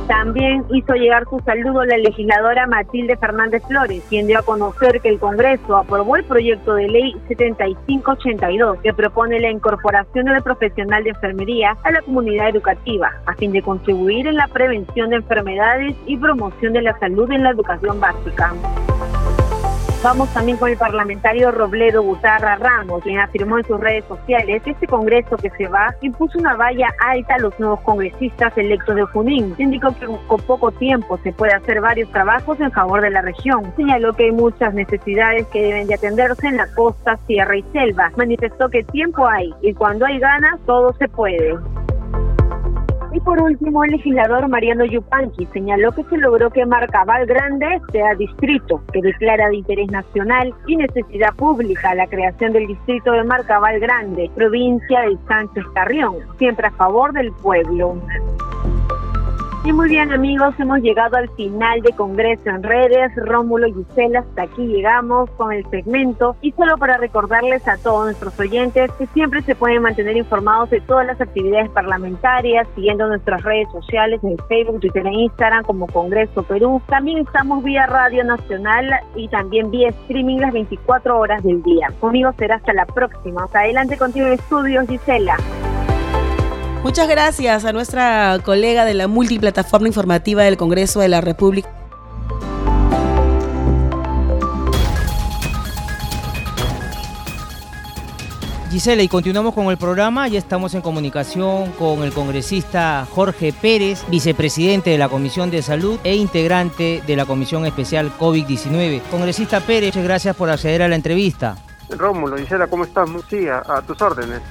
También 0.07 0.65
hizo 0.69 0.93
llegar 0.93 1.23
su 1.29 1.39
saludo 1.39 1.85
la 1.85 1.97
legisladora 1.97 2.67
Matilde 2.67 3.15
Fernández 3.15 3.63
Flores, 3.67 4.03
quien 4.09 4.27
dio 4.27 4.39
a 4.39 4.43
conocer 4.43 4.99
que 4.99 5.09
el 5.09 5.19
Congreso 5.19 5.77
aprobó 5.77 6.17
el 6.17 6.25
proyecto 6.25 6.75
de 6.75 6.89
ley 6.89 7.15
7582 7.29 8.79
que 8.81 8.93
propone 8.93 9.39
la 9.39 9.49
incorporación 9.49 10.25
del 10.25 10.43
profesional 10.43 11.03
de 11.03 11.11
enfermería 11.11 11.77
a 11.83 11.91
la 11.91 12.01
comunidad 12.01 12.49
educativa 12.49 13.11
a 13.25 13.33
fin 13.35 13.53
de 13.53 13.61
contribuir 13.61 14.27
en 14.27 14.35
la 14.35 14.47
prevención 14.47 15.09
de 15.09 15.17
enfermedades 15.17 15.95
y 16.05 16.17
promoción 16.17 16.73
de 16.73 16.81
la 16.81 16.99
salud 16.99 17.31
en 17.31 17.43
la 17.43 17.51
educación 17.51 17.99
básica. 17.99 18.53
Vamos 20.03 20.27
también 20.33 20.57
con 20.57 20.69
el 20.69 20.75
parlamentario 20.75 21.49
Robledo 21.49 22.03
Butarra 22.03 22.57
Ramos, 22.57 23.03
quien 23.03 23.19
afirmó 23.19 23.57
en 23.57 23.65
sus 23.65 23.79
redes 23.79 24.03
sociales 24.03 24.61
que 24.61 24.71
este 24.71 24.85
Congreso 24.85 25.37
que 25.37 25.49
se 25.51 25.69
va 25.69 25.95
impuso 26.01 26.37
una 26.39 26.57
valla 26.57 26.89
alta 26.99 27.35
a 27.35 27.39
los 27.39 27.57
nuevos 27.57 27.79
congresistas 27.81 28.57
electos 28.57 28.97
de 28.97 29.03
Junín. 29.03 29.55
Indicó 29.57 29.95
que 29.97 30.05
con 30.27 30.41
poco 30.41 30.73
tiempo 30.73 31.17
se 31.23 31.31
puede 31.31 31.53
hacer 31.53 31.79
varios 31.79 32.11
trabajos 32.11 32.59
en 32.59 32.73
favor 32.73 33.01
de 33.01 33.11
la 33.11 33.21
región. 33.21 33.73
Señaló 33.77 34.11
que 34.11 34.25
hay 34.25 34.33
muchas 34.33 34.73
necesidades 34.73 35.47
que 35.47 35.61
deben 35.61 35.87
de 35.87 35.93
atenderse 35.93 36.47
en 36.47 36.57
la 36.57 36.67
costa, 36.75 37.17
sierra 37.25 37.55
y 37.55 37.63
selva. 37.71 38.11
Manifestó 38.17 38.67
que 38.67 38.83
tiempo 38.83 39.25
hay 39.25 39.53
y 39.61 39.73
cuando 39.73 40.05
hay 40.05 40.19
ganas 40.19 40.59
todo 40.65 40.91
se 40.99 41.07
puede. 41.07 41.57
Y 43.13 43.19
por 43.19 43.39
último, 43.39 43.83
el 43.83 43.91
legislador 43.91 44.47
Mariano 44.47 44.85
Yupanqui 44.85 45.45
señaló 45.53 45.91
que 45.91 46.03
se 46.05 46.17
logró 46.17 46.49
que 46.49 46.65
Marcabal 46.65 47.27
Grande 47.27 47.79
sea 47.91 48.15
distrito, 48.15 48.81
que 48.91 49.01
declara 49.01 49.49
de 49.49 49.57
interés 49.57 49.91
nacional 49.91 50.51
y 50.65 50.77
necesidad 50.77 51.35
pública 51.35 51.93
la 51.93 52.07
creación 52.07 52.53
del 52.53 52.65
distrito 52.65 53.11
de 53.11 53.23
Marcabal 53.23 53.79
Grande, 53.79 54.31
provincia 54.33 55.01
de 55.01 55.15
Sánchez 55.27 55.63
Carrión, 55.75 56.15
siempre 56.39 56.65
a 56.65 56.71
favor 56.71 57.13
del 57.13 57.31
pueblo. 57.33 57.97
Y 59.65 59.71
muy 59.71 59.87
bien 59.87 60.11
amigos, 60.11 60.53
hemos 60.59 60.81
llegado 60.81 61.15
al 61.15 61.29
final 61.29 61.81
de 61.81 61.93
Congreso 61.93 62.49
en 62.49 62.63
redes. 62.63 63.15
Rómulo 63.15 63.67
y 63.67 63.73
Gisela, 63.73 64.19
hasta 64.19 64.41
aquí 64.41 64.67
llegamos 64.67 65.29
con 65.37 65.53
el 65.53 65.65
segmento. 65.69 66.35
Y 66.41 66.51
solo 66.51 66.77
para 66.77 66.97
recordarles 66.97 67.65
a 67.65 67.77
todos 67.77 68.03
nuestros 68.03 68.37
oyentes 68.37 68.91
que 68.99 69.07
siempre 69.07 69.41
se 69.43 69.55
pueden 69.55 69.81
mantener 69.81 70.17
informados 70.17 70.69
de 70.69 70.81
todas 70.81 71.07
las 71.07 71.21
actividades 71.21 71.69
parlamentarias, 71.69 72.67
siguiendo 72.75 73.07
nuestras 73.07 73.41
redes 73.43 73.69
sociales 73.71 74.19
en 74.23 74.37
Facebook, 74.49 74.81
Twitter 74.81 75.07
e 75.07 75.13
Instagram 75.13 75.63
como 75.63 75.87
Congreso 75.87 76.43
Perú. 76.43 76.81
También 76.89 77.19
estamos 77.19 77.63
vía 77.63 77.85
Radio 77.85 78.25
Nacional 78.25 78.89
y 79.15 79.29
también 79.29 79.71
vía 79.71 79.89
streaming 79.89 80.39
las 80.39 80.51
24 80.51 81.17
horas 81.17 81.41
del 81.41 81.63
día. 81.63 81.87
Conmigo 82.01 82.33
será 82.37 82.55
hasta 82.55 82.73
la 82.73 82.85
próxima. 82.85 83.47
adelante 83.53 83.97
contigo 83.97 84.27
en 84.27 84.33
estudios, 84.33 84.89
Gisela. 84.89 85.37
Muchas 86.83 87.07
gracias 87.07 87.63
a 87.63 87.71
nuestra 87.71 88.37
colega 88.43 88.83
de 88.83 88.93
la 88.93 89.07
multiplataforma 89.07 89.87
informativa 89.87 90.43
del 90.43 90.57
Congreso 90.57 90.99
de 90.99 91.07
la 91.07 91.21
República. 91.21 91.69
Gisela, 98.69 99.01
y 99.01 99.07
continuamos 99.07 99.53
con 99.53 99.67
el 99.67 99.77
programa. 99.77 100.27
Ya 100.27 100.39
estamos 100.39 100.73
en 100.73 100.81
comunicación 100.81 101.71
con 101.71 102.03
el 102.03 102.11
congresista 102.11 103.07
Jorge 103.09 103.53
Pérez, 103.53 104.03
vicepresidente 104.09 104.89
de 104.89 104.97
la 104.97 105.07
Comisión 105.07 105.51
de 105.51 105.61
Salud 105.61 105.99
e 106.03 106.15
integrante 106.15 107.01
de 107.07 107.15
la 107.15 107.25
Comisión 107.25 107.65
Especial 107.65 108.11
COVID-19. 108.19 109.03
Congresista 109.09 109.61
Pérez, 109.61 109.91
muchas 109.91 110.03
gracias 110.03 110.35
por 110.35 110.49
acceder 110.49 110.81
a 110.81 110.89
la 110.89 110.95
entrevista. 110.95 111.55
Rómulo, 111.91 112.35
Gisela, 112.35 112.67
¿cómo 112.67 112.83
estás? 112.83 113.07
Sí, 113.29 113.47
a 113.47 113.81
tus 113.87 114.01
órdenes. 114.01 114.41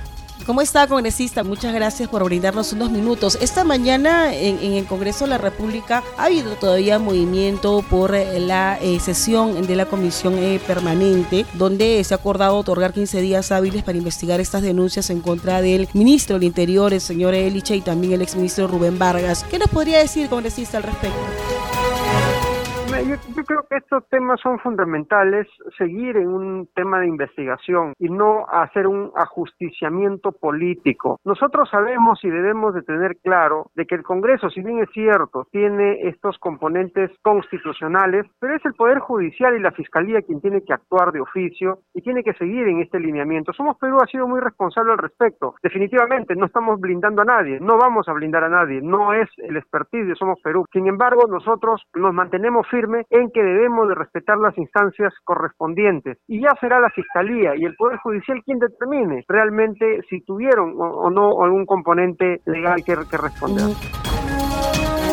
¿Cómo 0.47 0.61
está, 0.61 0.89
congresista? 0.89 1.45
Muchas 1.45 1.73
gracias 1.73 2.09
por 2.09 2.25
brindarnos 2.25 2.73
unos 2.73 2.91
minutos. 2.91 3.39
Esta 3.41 3.63
mañana 3.63 4.35
en, 4.35 4.59
el 4.73 4.87
Congreso 4.87 5.25
de 5.25 5.31
la 5.31 5.39
República 5.39 6.03
ha 6.17 6.25
habido 6.25 6.57
todavía 6.57 6.99
movimiento 6.99 7.85
por 7.89 8.15
eh, 8.15 8.41
la 8.41 8.77
eh, 8.81 8.99
sesión 8.99 9.67
de 9.67 9.77
la 9.77 9.87
Comisión 9.87 10.35
eh, 10.39 10.61
Permanente, 10.67 11.47
donde 11.55 12.03
se 12.03 12.15
ha 12.15 12.17
acordado 12.17 12.57
otorgar 12.57 12.93
15 12.93 13.21
días 13.21 13.53
hábiles 13.53 13.85
para 13.85 13.99
investigar 13.99 14.41
estas 14.41 14.63
denuncias 14.63 15.11
en 15.11 15.21
contra 15.21 15.61
del 15.63 15.89
ministro 15.93 16.37
del 16.37 16.45
Interior, 16.45 16.93
el 16.93 17.01
señor 17.01 17.35
Eliche, 17.35 17.77
y 17.77 17.81
también 17.81 18.15
el 18.15 18.23
exministro 18.23 18.67
Rubén 18.67 18.99
Vargas. 18.99 19.45
¿Qué 19.49 19.61
nos 19.61 19.69
podría 19.69 19.99
decir, 19.99 20.29
congresista, 20.29 20.79
al 20.79 20.83
respecto? 20.83 21.21
Yo, 23.09 23.45
creo 23.45 23.65
que 23.69 23.77
estos 23.77 24.07
temas 24.09 24.41
son 24.41 24.59
fundamentales, 24.59 25.47
seguir 25.77 26.17
en 26.17 26.29
un 26.29 26.69
tema 26.75 27.01
de 27.01 27.09
investigación 27.09 27.95
y 27.99 28.09
no 28.09 28.47
hacer 28.49 28.87
un 28.87 29.11
ajusticiamiento 29.17 30.33
político. 30.33 31.19
Nosotros 31.25 31.69
sabemos 31.71 32.23
y 32.23 32.31
debemos 32.31 32.75
de 32.75 32.83
tener 32.83 33.17
claro 33.23 33.71
de 33.75 33.87
que 33.87 33.95
el 33.95 34.03
Congreso, 34.03 34.51
si 34.51 34.63
bien 34.63 34.79
es 34.79 34.91
cierto, 34.93 35.47
tiene 35.51 36.09
estos 36.09 36.39
componentes 36.39 37.11
constitucionales, 37.23 38.27
pero 38.39 38.55
es 38.55 38.65
el 38.65 38.75
Poder 38.75 39.01
Judicial 39.01 39.57
y 39.57 39.61
la 39.61 39.73
Fiscalía 39.73 40.23
quien 40.23 40.41
tiene 40.41 40.63
que 40.63 40.73
actuar 40.73 41.13
de 41.13 41.21
oficio 41.21 41.79
y 41.95 42.03
tiene 42.03 42.23
que 42.23 42.35
seguir 42.35 42.69
en 42.69 42.81
este 42.81 43.01
lineamiento. 43.01 43.53
Somos 43.53 43.77
Perú 43.79 43.99
ha 44.03 44.07
sido 44.07 44.29
muy 44.29 44.41
responsable 44.41 44.93
al 44.93 44.99
respecto. 44.99 45.55
Definitivamente 45.63 46.37
no 46.37 46.47
estamos 46.47 46.81
blindando 46.81 47.23
a 47.23 47.25
nadie, 47.25 47.59
no 47.61 47.79
vamos 47.79 48.09
a 48.09 48.13
blindar 48.13 48.45
a 48.45 48.49
nadie, 48.49 48.81
no 48.81 49.13
es 49.13 49.29
el 49.39 49.57
expertise 49.57 50.07
de 50.07 50.15
Somos 50.15 50.39
Perú. 50.43 50.65
Sin 50.73 50.87
embargo, 50.87 51.27
nosotros 51.27 51.83
nos 51.95 52.15
mantenemos 52.15 52.67
firmes 52.69 52.92
en 53.11 53.31
que 53.31 53.43
debemos 53.43 53.89
de 53.89 53.95
respetar 53.95 54.39
las 54.39 54.57
instancias 54.59 55.13
correspondientes 55.25 56.19
y 56.27 56.41
ya 56.41 56.51
será 56.61 56.81
la 56.81 56.91
Fiscalía 56.91 57.55
y 57.57 57.65
el 57.65 57.75
Poder 57.77 57.99
Judicial 57.99 58.43
quien 58.45 58.59
determine 58.59 59.25
realmente 59.29 60.01
si 60.09 60.21
tuvieron 60.23 60.75
o, 60.79 61.11
no 61.11 61.43
algún 61.43 61.67
componente 61.67 62.41
legal 62.47 62.83
que, 62.85 62.95
que 63.11 63.17
responder. 63.17 64.02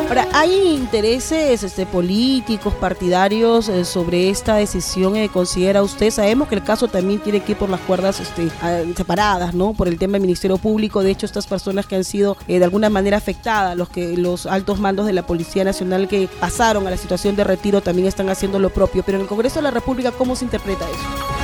Ahora, 0.09 0.27
¿hay 0.33 0.73
intereses 0.73 1.61
este, 1.61 1.85
políticos, 1.85 2.73
partidarios 2.73 3.69
eh, 3.69 3.85
sobre 3.85 4.31
esta 4.31 4.55
decisión? 4.55 5.15
Eh, 5.15 5.29
¿Considera 5.29 5.83
usted? 5.83 6.09
Sabemos 6.09 6.47
que 6.47 6.55
el 6.55 6.63
caso 6.63 6.87
también 6.87 7.19
tiene 7.19 7.41
que 7.41 7.51
ir 7.51 7.57
por 7.59 7.69
las 7.69 7.79
cuerdas 7.81 8.19
este, 8.19 8.49
separadas, 8.95 9.53
¿no? 9.53 9.73
Por 9.73 9.87
el 9.87 9.99
tema 9.99 10.13
del 10.13 10.21
Ministerio 10.21 10.57
Público. 10.57 11.03
De 11.03 11.11
hecho, 11.11 11.27
estas 11.27 11.45
personas 11.45 11.85
que 11.85 11.95
han 11.95 12.03
sido 12.03 12.37
eh, 12.47 12.57
de 12.57 12.65
alguna 12.65 12.89
manera 12.89 13.17
afectadas, 13.17 13.77
los 13.77 13.89
que 13.89 14.17
los 14.17 14.47
altos 14.47 14.79
mandos 14.79 15.05
de 15.05 15.13
la 15.13 15.27
Policía 15.27 15.63
Nacional 15.63 16.07
que 16.07 16.27
pasaron 16.39 16.87
a 16.87 16.89
la 16.89 16.97
situación 16.97 17.35
de 17.35 17.43
retiro 17.43 17.81
también 17.81 18.07
están 18.07 18.29
haciendo 18.29 18.57
lo 18.57 18.71
propio. 18.71 19.03
Pero 19.05 19.19
en 19.19 19.21
el 19.21 19.27
Congreso 19.27 19.57
de 19.57 19.61
la 19.61 19.71
República, 19.71 20.11
¿cómo 20.11 20.35
se 20.35 20.43
interpreta 20.43 20.85
eso? 20.89 21.38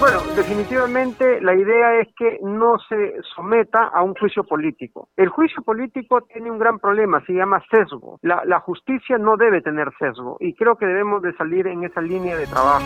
Bueno, 0.00 0.22
definitivamente 0.36 1.40
la 1.40 1.54
idea 1.54 2.00
es 2.00 2.08
que 2.16 2.38
no 2.42 2.76
se 2.88 3.14
someta 3.34 3.90
a 3.92 4.02
un 4.02 4.14
juicio 4.14 4.44
político. 4.44 5.08
El 5.16 5.28
juicio 5.28 5.60
político 5.62 6.20
tiene 6.32 6.52
un 6.52 6.58
gran 6.58 6.78
problema, 6.78 7.20
se 7.26 7.32
llama 7.32 7.60
sesgo. 7.68 8.20
La, 8.22 8.60
justicia 8.60 9.18
no 9.18 9.36
debe 9.36 9.60
tener 9.60 9.88
sesgo 9.98 10.36
y 10.40 10.54
creo 10.54 10.76
que 10.76 10.86
debemos 10.86 11.22
de 11.22 11.32
salir 11.36 11.66
en 11.66 11.82
esa 11.82 12.00
línea 12.00 12.36
de 12.36 12.46
trabajo. 12.46 12.84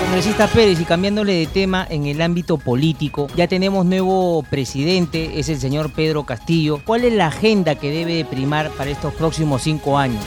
Congresista 0.00 0.46
Pérez, 0.46 0.80
y 0.80 0.84
cambiándole 0.84 1.32
de 1.32 1.46
tema 1.46 1.86
en 1.88 2.06
el 2.06 2.22
ámbito 2.22 2.58
político, 2.58 3.26
ya 3.34 3.48
tenemos 3.48 3.84
nuevo 3.84 4.42
presidente, 4.48 5.38
es 5.38 5.48
el 5.48 5.56
señor 5.56 5.90
Pedro 5.94 6.24
Castillo. 6.24 6.78
¿Cuál 6.84 7.04
es 7.04 7.14
la 7.14 7.28
agenda 7.28 7.74
que 7.74 7.90
debe 7.90 8.24
primar 8.24 8.70
para 8.76 8.90
estos 8.90 9.14
próximos 9.14 9.62
cinco 9.62 9.98
años? 9.98 10.24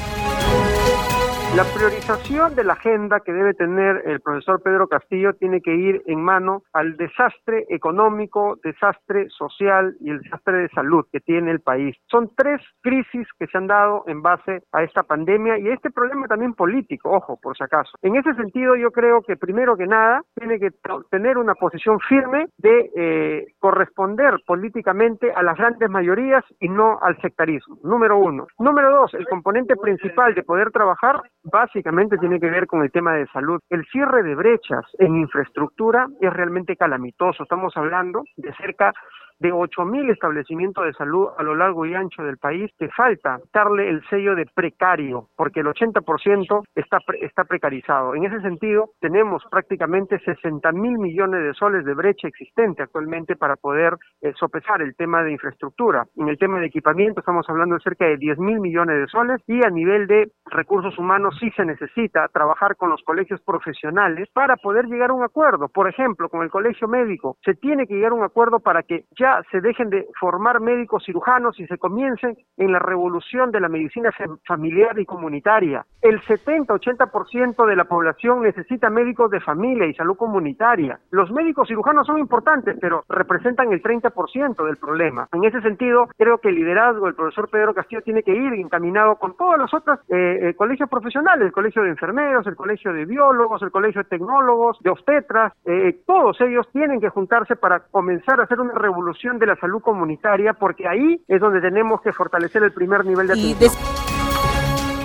La 1.55 1.63
priorización 1.63 2.53
de 2.53 2.65
la 2.65 2.73
agenda 2.73 3.21
que 3.21 3.31
debe 3.31 3.53
tener 3.53 4.01
el 4.05 4.19
profesor 4.19 4.61
Pedro 4.61 4.89
Castillo 4.89 5.31
tiene 5.35 5.61
que 5.61 5.73
ir 5.73 6.01
en 6.05 6.21
mano 6.21 6.63
al 6.73 6.97
desastre 6.97 7.63
económico, 7.69 8.57
desastre 8.61 9.29
social 9.29 9.95
y 10.01 10.09
el 10.09 10.19
desastre 10.19 10.57
de 10.57 10.69
salud 10.75 11.05
que 11.13 11.21
tiene 11.21 11.51
el 11.51 11.61
país. 11.61 11.95
Son 12.11 12.29
tres 12.35 12.59
crisis 12.81 13.25
que 13.39 13.47
se 13.47 13.57
han 13.57 13.67
dado 13.67 14.03
en 14.07 14.21
base 14.21 14.63
a 14.73 14.83
esta 14.83 15.03
pandemia 15.03 15.57
y 15.57 15.69
a 15.69 15.73
este 15.75 15.91
problema 15.91 16.27
también 16.27 16.55
político, 16.55 17.11
ojo, 17.11 17.39
por 17.41 17.55
si 17.55 17.63
acaso. 17.63 17.91
En 18.01 18.17
ese 18.17 18.33
sentido, 18.33 18.75
yo 18.75 18.91
creo 18.91 19.21
que 19.21 19.37
primero 19.37 19.77
que 19.77 19.87
nada 19.87 20.23
tiene 20.37 20.59
que 20.59 20.71
tener 21.09 21.37
una 21.37 21.55
posición 21.55 22.01
firme 22.01 22.47
de 22.57 22.91
eh, 22.97 23.45
corresponder 23.59 24.41
políticamente 24.45 25.31
a 25.31 25.41
las 25.41 25.57
grandes 25.57 25.89
mayorías 25.89 26.43
y 26.59 26.67
no 26.67 26.99
al 27.01 27.15
sectarismo. 27.21 27.77
Número 27.81 28.17
uno. 28.17 28.45
Número 28.59 28.93
dos, 28.93 29.13
el 29.13 29.25
componente 29.29 29.77
principal 29.77 30.35
de 30.35 30.43
poder 30.43 30.71
trabajar 30.71 31.21
básicamente 31.45 32.17
tiene 32.17 32.39
que 32.39 32.49
ver 32.49 32.67
con 32.67 32.83
el 32.83 32.91
tema 32.91 33.13
de 33.13 33.27
salud. 33.27 33.59
El 33.69 33.85
cierre 33.85 34.23
de 34.23 34.35
brechas 34.35 34.85
en 34.99 35.15
infraestructura 35.15 36.07
es 36.19 36.33
realmente 36.33 36.75
calamitoso. 36.75 37.43
Estamos 37.43 37.75
hablando 37.77 38.23
de 38.35 38.53
cerca 38.55 38.93
de 39.39 39.51
8.000 39.51 40.11
establecimientos 40.11 40.85
de 40.85 40.93
salud 40.93 41.29
a 41.37 41.43
lo 41.43 41.55
largo 41.55 41.85
y 41.85 41.93
ancho 41.93 42.23
del 42.23 42.37
país 42.37 42.71
que 42.77 42.89
falta 42.89 43.39
darle 43.53 43.89
el 43.89 44.03
sello 44.09 44.35
de 44.35 44.45
precario, 44.53 45.29
porque 45.35 45.59
el 45.59 45.67
80% 45.67 46.63
está, 46.75 46.99
está 47.21 47.43
precarizado. 47.43 48.15
En 48.15 48.25
ese 48.25 48.41
sentido, 48.41 48.91
tenemos 48.99 49.43
prácticamente 49.49 50.19
60 50.19 50.71
mil 50.71 50.97
millones 50.97 51.43
de 51.43 51.53
soles 51.53 51.85
de 51.85 51.93
brecha 51.93 52.27
existente 52.27 52.83
actualmente 52.83 53.35
para 53.35 53.55
poder 53.55 53.95
eh, 54.21 54.33
sopesar 54.39 54.81
el 54.81 54.95
tema 54.95 55.23
de 55.23 55.31
infraestructura. 55.31 56.05
En 56.15 56.29
el 56.29 56.37
tema 56.37 56.59
de 56.59 56.67
equipamiento 56.67 57.19
estamos 57.19 57.45
hablando 57.49 57.75
de 57.75 57.81
cerca 57.81 58.05
de 58.05 58.17
10 58.17 58.39
mil 58.39 58.59
millones 58.59 58.99
de 58.99 59.07
soles 59.07 59.41
y 59.47 59.65
a 59.65 59.69
nivel 59.69 60.07
de 60.07 60.31
recursos 60.45 60.97
humanos 60.97 61.35
sí 61.39 61.51
se 61.51 61.65
necesita 61.65 62.27
trabajar 62.29 62.75
con 62.75 62.89
los 62.89 63.01
colegios 63.03 63.41
profesionales 63.41 64.29
para 64.33 64.55
poder 64.57 64.85
llegar 64.85 65.09
a 65.09 65.13
un 65.13 65.23
acuerdo. 65.23 65.67
Por 65.67 65.89
ejemplo, 65.89 66.29
con 66.29 66.43
el 66.43 66.49
colegio 66.49 66.87
médico 66.87 67.37
se 67.43 67.53
tiene 67.55 67.87
que 67.87 67.95
llegar 67.95 68.11
a 68.11 68.15
un 68.15 68.23
acuerdo 68.23 68.59
para 68.59 68.83
que 68.83 69.05
ya 69.17 69.24
se 69.51 69.61
dejen 69.61 69.89
de 69.89 70.07
formar 70.19 70.59
médicos 70.59 71.03
cirujanos 71.05 71.59
y 71.59 71.67
se 71.67 71.77
comiencen 71.77 72.37
en 72.57 72.71
la 72.71 72.79
revolución 72.79 73.51
de 73.51 73.59
la 73.59 73.69
medicina 73.69 74.11
familiar 74.45 74.97
y 74.99 75.05
comunitaria. 75.05 75.85
El 76.01 76.21
70-80% 76.21 77.65
de 77.65 77.75
la 77.75 77.85
población 77.85 78.43
necesita 78.43 78.89
médicos 78.89 79.31
de 79.31 79.39
familia 79.39 79.87
y 79.87 79.93
salud 79.93 80.15
comunitaria. 80.15 80.99
Los 81.11 81.31
médicos 81.31 81.67
cirujanos 81.67 82.05
son 82.05 82.19
importantes, 82.19 82.77
pero 82.79 83.03
representan 83.09 83.71
el 83.71 83.81
30% 83.81 84.65
del 84.65 84.77
problema. 84.77 85.27
En 85.33 85.43
ese 85.43 85.61
sentido, 85.61 86.07
creo 86.17 86.37
que 86.37 86.49
el 86.49 86.55
liderazgo 86.55 87.05
del 87.05 87.15
profesor 87.15 87.49
Pedro 87.49 87.73
Castillo 87.73 88.01
tiene 88.01 88.23
que 88.23 88.35
ir 88.35 88.53
encaminado 88.53 89.15
con 89.15 89.35
todos 89.35 89.57
los 89.57 89.73
otros 89.73 89.99
eh, 90.09 90.49
eh, 90.49 90.53
colegios 90.55 90.89
profesionales, 90.89 91.47
el 91.47 91.51
colegio 91.51 91.81
de 91.81 91.89
enfermeros, 91.89 92.45
el 92.47 92.55
colegio 92.55 92.93
de 92.93 93.05
biólogos, 93.05 93.61
el 93.61 93.71
colegio 93.71 94.03
de 94.03 94.09
tecnólogos, 94.09 94.79
de 94.81 94.89
obstetras, 94.89 95.53
eh, 95.65 96.01
todos 96.05 96.39
ellos 96.41 96.67
tienen 96.71 96.99
que 96.99 97.09
juntarse 97.09 97.55
para 97.55 97.79
comenzar 97.91 98.39
a 98.39 98.43
hacer 98.43 98.59
una 98.59 98.73
revolución 98.73 99.14
de 99.23 99.45
la 99.45 99.55
salud 99.55 99.81
comunitaria, 99.81 100.53
porque 100.53 100.87
ahí 100.87 101.23
es 101.27 101.39
donde 101.39 101.61
tenemos 101.61 102.01
que 102.01 102.11
fortalecer 102.13 102.63
el 102.63 102.71
primer 102.71 103.05
nivel 103.05 103.27
de 103.27 103.33
atención 103.33 104.05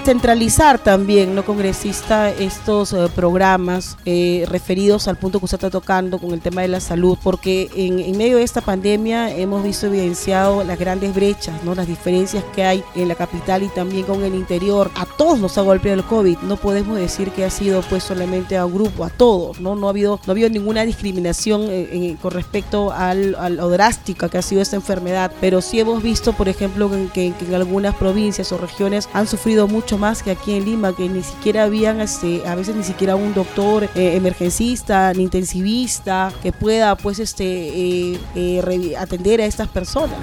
centralizar 0.05 0.79
también, 0.79 1.35
¿no, 1.35 1.45
congresista, 1.45 2.31
estos 2.31 2.93
eh, 2.93 3.09
programas 3.15 3.99
eh, 4.05 4.45
referidos 4.49 5.09
al 5.09 5.17
punto 5.17 5.39
que 5.39 5.45
usted 5.45 5.59
está 5.59 5.71
tocando 5.71 6.19
con 6.19 6.33
el 6.33 6.41
tema 6.41 6.63
de 6.63 6.69
la 6.69 6.81
salud? 6.81 7.19
Porque 7.23 7.71
en, 7.77 8.17
medio 8.17 8.39
de 8.39 8.43
esta 8.43 8.61
pandemia 8.61 9.31
hemos 9.37 9.63
visto 9.63 9.87
evidenciado 9.87 10.65
las 10.65 10.79
grandes 10.79 11.15
brechas, 11.15 11.63
¿no? 11.65 11.75
las 11.75 11.87
diferencias 11.87 12.45
que 12.55 12.65
hay 12.65 12.83
en 12.95 13.09
la 13.09 13.15
capital 13.15 13.63
y 13.63 13.69
también 13.69 14.05
con 14.05 14.23
el 14.25 14.35
interior. 14.35 14.91
A 14.97 15.07
todos 15.21 15.39
nos 15.39 15.59
ha 15.59 15.61
golpeado 15.61 16.01
el 16.01 16.07
COVID. 16.07 16.39
No 16.45 16.57
podemos 16.57 16.97
decir 16.97 17.31
que 17.31 17.45
ha 17.45 17.51
sido 17.51 17.83
pues 17.83 18.03
solamente 18.03 18.57
a 18.57 18.65
un 18.65 18.73
grupo, 18.73 19.05
a 19.05 19.11
todos. 19.11 19.61
No, 19.61 19.77
no, 19.77 19.87
ha, 19.87 19.91
habido, 19.91 20.19
no 20.25 20.31
ha 20.31 20.33
habido 20.33 20.49
ninguna 20.49 20.87
discriminación 20.87 21.67
eh, 21.69 22.17
con 22.23 22.31
respecto 22.31 22.91
al, 22.91 23.35
a 23.35 23.51
lo 23.51 23.69
drástica 23.69 24.31
que 24.31 24.39
ha 24.39 24.43
sido 24.43 24.63
esta 24.63 24.77
enfermedad. 24.77 25.31
Pero 25.39 25.61
sí 25.61 25.79
hemos 25.79 26.03
visto, 26.03 26.33
por 26.33 26.49
ejemplo, 26.49 26.91
que, 27.13 27.35
en 27.39 27.55
algunas 27.55 27.97
provincias 27.97 28.51
o 28.53 28.57
regiones 28.57 29.11
han 29.13 29.27
sufrido 29.27 29.69
mucho 29.69 29.99
más 29.99 30.23
que 30.23 30.31
aquí 30.31 30.55
en 30.55 30.65
Lima, 30.65 30.97
que 30.97 31.07
ni 31.07 31.23
siquiera 31.23 31.65
habían, 31.65 32.01
este, 32.01 32.41
a 32.49 32.55
veces 32.55 32.75
ni 32.75 32.83
siquiera 32.83 33.15
un 33.15 33.35
doctor 33.35 33.91
eh, 33.95 34.17
emergencista, 34.17 35.13
ni 35.13 35.25
intensivista, 35.25 36.33
que 36.43 36.51
pueda 36.51 36.97
pues 36.97 37.19
este 37.19 37.45
eh, 37.45 38.19
eh, 38.37 38.95
atender 38.97 39.43
a 39.43 39.45
estas 39.45 39.69
personas. 39.69 40.17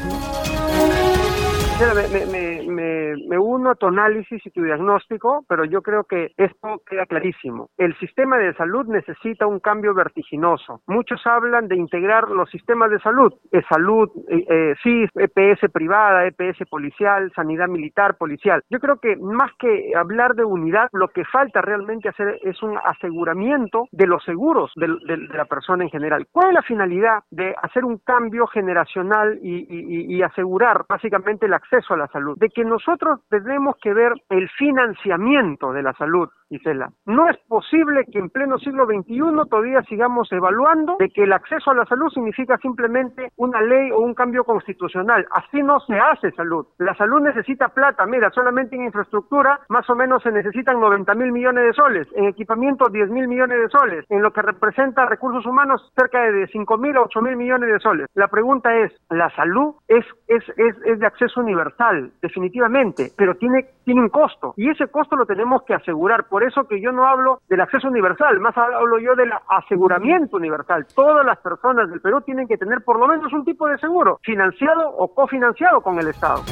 Uno 2.77 3.71
a 3.71 3.75
tu 3.75 3.87
análisis 3.87 4.45
y 4.45 4.51
tu 4.51 4.63
diagnóstico, 4.63 5.45
pero 5.47 5.65
yo 5.65 5.81
creo 5.81 6.03
que 6.05 6.31
esto 6.37 6.81
queda 6.89 7.05
clarísimo. 7.05 7.69
El 7.77 7.97
sistema 7.99 8.37
de 8.37 8.53
salud 8.53 8.85
necesita 8.87 9.45
un 9.45 9.59
cambio 9.59 9.93
vertiginoso. 9.93 10.81
Muchos 10.87 11.25
hablan 11.25 11.67
de 11.67 11.75
integrar 11.75 12.29
los 12.29 12.49
sistemas 12.49 12.89
de 12.89 12.99
salud, 12.99 13.33
eh, 13.51 13.61
salud, 13.69 14.09
eh, 14.29 14.75
CIS, 14.81 15.09
EPS 15.15 15.69
privada, 15.71 16.25
EPS 16.25 16.65
policial, 16.69 17.31
sanidad 17.35 17.67
militar, 17.67 18.17
policial. 18.17 18.63
Yo 18.69 18.79
creo 18.79 18.97
que 18.99 19.15
más 19.17 19.51
que 19.59 19.91
hablar 19.95 20.35
de 20.35 20.45
unidad, 20.45 20.89
lo 20.93 21.09
que 21.09 21.25
falta 21.25 21.61
realmente 21.61 22.09
hacer 22.09 22.39
es 22.43 22.61
un 22.63 22.77
aseguramiento 22.83 23.87
de 23.91 24.07
los 24.07 24.23
seguros 24.23 24.71
de, 24.75 24.87
la 24.87 25.45
persona 25.45 25.83
en 25.83 25.89
general. 25.89 26.27
¿Cuál 26.31 26.49
es 26.49 26.53
la 26.53 26.61
finalidad 26.61 27.23
de 27.29 27.53
hacer 27.61 27.83
un 27.83 27.97
cambio 27.97 28.47
generacional 28.47 29.39
y, 29.41 30.15
y 30.15 30.21
asegurar 30.21 30.85
básicamente 30.87 31.47
la 31.47 31.57
acceso 31.57 31.93
a 31.93 31.97
la 31.97 32.07
salud, 32.07 32.37
de 32.39 32.49
que 32.49 32.63
nosotros 32.67 33.19
tenemos 33.29 33.75
que 33.81 33.93
ver 33.93 34.13
el 34.29 34.49
financiamiento 34.49 35.71
de 35.73 35.83
la 35.83 35.93
salud, 35.93 36.29
Gisela. 36.49 36.91
No 37.05 37.29
es 37.29 37.37
posible 37.47 38.05
que 38.11 38.19
en 38.19 38.29
pleno 38.29 38.57
siglo 38.59 38.85
XXI 38.85 39.49
todavía 39.49 39.81
sigamos 39.83 40.31
evaluando 40.31 40.95
de 40.99 41.09
que 41.09 41.23
el 41.23 41.33
acceso 41.33 41.71
a 41.71 41.75
la 41.75 41.85
salud 41.85 42.09
significa 42.09 42.57
simplemente 42.57 43.31
una 43.35 43.61
ley 43.61 43.91
o 43.91 43.99
un 43.99 44.13
cambio 44.13 44.43
constitucional. 44.43 45.25
Así 45.31 45.61
no 45.63 45.79
se 45.81 45.99
hace 45.99 46.31
salud. 46.31 46.65
La 46.77 46.95
salud 46.95 47.21
necesita 47.21 47.69
plata. 47.69 48.05
Mira, 48.05 48.29
solamente 48.31 48.75
en 48.75 48.85
infraestructura 48.85 49.59
más 49.69 49.89
o 49.89 49.95
menos 49.95 50.23
se 50.23 50.31
necesitan 50.31 50.79
90 50.79 51.13
mil 51.15 51.31
millones 51.31 51.65
de 51.65 51.73
soles, 51.73 52.07
en 52.15 52.25
equipamiento 52.25 52.89
10 52.89 53.09
mil 53.09 53.27
millones 53.27 53.59
de 53.59 53.69
soles, 53.69 54.05
en 54.09 54.21
lo 54.21 54.31
que 54.31 54.41
representa 54.41 55.05
recursos 55.05 55.45
humanos 55.45 55.91
cerca 55.95 56.21
de 56.31 56.47
5 56.47 56.77
mil 56.77 56.95
a 56.97 57.01
8 57.01 57.21
mil 57.21 57.35
millones 57.35 57.71
de 57.71 57.79
soles. 57.79 58.07
La 58.13 58.27
pregunta 58.27 58.75
es, 58.75 58.91
¿la 59.09 59.29
salud 59.35 59.75
es, 59.87 60.05
es, 60.27 60.43
es, 60.57 60.75
es 60.85 60.99
de 60.99 61.05
acceso 61.05 61.41
universal? 61.41 62.11
definitivamente, 62.21 63.11
pero 63.17 63.35
tiene, 63.35 63.65
tiene 63.83 64.01
un 64.01 64.09
costo 64.09 64.53
y 64.57 64.69
ese 64.69 64.87
costo 64.87 65.15
lo 65.15 65.25
tenemos 65.25 65.63
que 65.63 65.73
asegurar. 65.73 66.27
Por 66.27 66.36
eso 66.43 66.67
que 66.67 66.81
yo 66.81 66.91
no 66.91 67.07
hablo 67.07 67.41
del 67.49 67.61
acceso 67.61 67.87
universal, 67.87 68.39
más 68.39 68.57
hablo 68.57 68.99
yo 68.99 69.15
del 69.15 69.31
aseguramiento 69.49 70.37
universal. 70.37 70.85
Todas 70.95 71.25
las 71.25 71.37
personas 71.39 71.89
del 71.89 72.01
Perú 72.01 72.21
tienen 72.21 72.47
que 72.47 72.57
tener 72.57 72.83
por 72.83 72.99
lo 72.99 73.07
menos 73.07 73.31
un 73.33 73.45
tipo 73.45 73.67
de 73.67 73.77
seguro, 73.77 74.19
financiado 74.23 74.89
o 74.89 75.13
cofinanciado 75.13 75.81
con 75.81 75.99
el 75.99 76.07
Estado. 76.07 76.43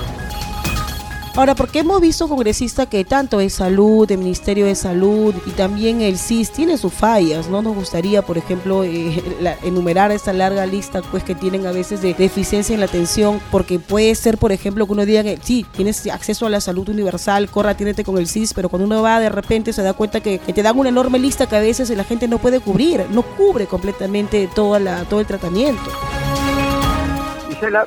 Ahora, 1.38 1.54
porque 1.54 1.80
hemos 1.80 2.00
visto 2.00 2.30
congresistas 2.30 2.88
que 2.88 3.04
tanto 3.04 3.41
es 3.41 3.56
salud, 3.56 4.10
el 4.10 4.19
Ministerio 4.19 4.65
de 4.67 4.74
Salud 4.74 5.36
y 5.45 5.50
también 5.50 6.00
el 6.00 6.17
CIS 6.17 6.52
tiene 6.52 6.78
sus 6.78 6.93
fallas, 6.93 7.50
¿no? 7.50 7.62
Nos 7.62 7.76
gustaría, 7.76 8.21
por 8.21 8.38
ejemplo, 8.38 8.86
eh, 8.86 9.21
enumerar 9.63 10.13
esta 10.13 10.32
larga 10.32 10.65
lista 10.65 11.02
pues 11.02 11.26
que 11.26 11.36
tienen 11.36 11.67
a 11.67 11.74
veces 11.74 12.02
de 12.02 12.13
deficiencia 12.13 12.74
en 12.74 12.80
la 12.80 12.86
atención, 12.86 13.41
porque 13.52 13.80
puede 13.80 14.15
ser, 14.15 14.38
por 14.38 14.54
ejemplo, 14.54 14.86
que 14.86 14.93
uno 14.93 15.06
diga 15.06 15.24
que 15.24 15.38
sí, 15.43 15.65
tienes 15.76 16.08
acceso 16.08 16.45
a 16.45 16.50
la 16.50 16.62
salud 16.62 16.88
universal, 16.88 17.50
corra, 17.50 17.71
atiéndete 17.71 18.06
con 18.06 18.17
el 18.17 18.30
CIS, 18.30 18.54
pero 18.54 18.69
cuando 18.69 18.86
uno 18.86 19.02
va 19.02 19.19
de 19.19 19.28
repente 19.28 19.74
se 19.74 19.82
da 19.82 19.91
cuenta 19.91 20.21
que, 20.21 20.39
te 20.39 20.63
dan 20.63 20.80
una 20.80 20.88
enorme 20.88 21.19
lista 21.19 21.48
que 21.48 21.58
a 21.58 21.60
veces 21.60 21.89
la 21.89 22.06
gente 22.06 22.30
no 22.30 22.38
puede 22.38 22.62
cubrir, 22.62 23.08
no 23.12 23.24
cubre 23.24 23.65
completamente 23.65 24.50
toda 24.56 24.80
la, 24.80 25.04
todo 25.04 25.19
el 25.19 25.26
tratamiento 25.26 25.84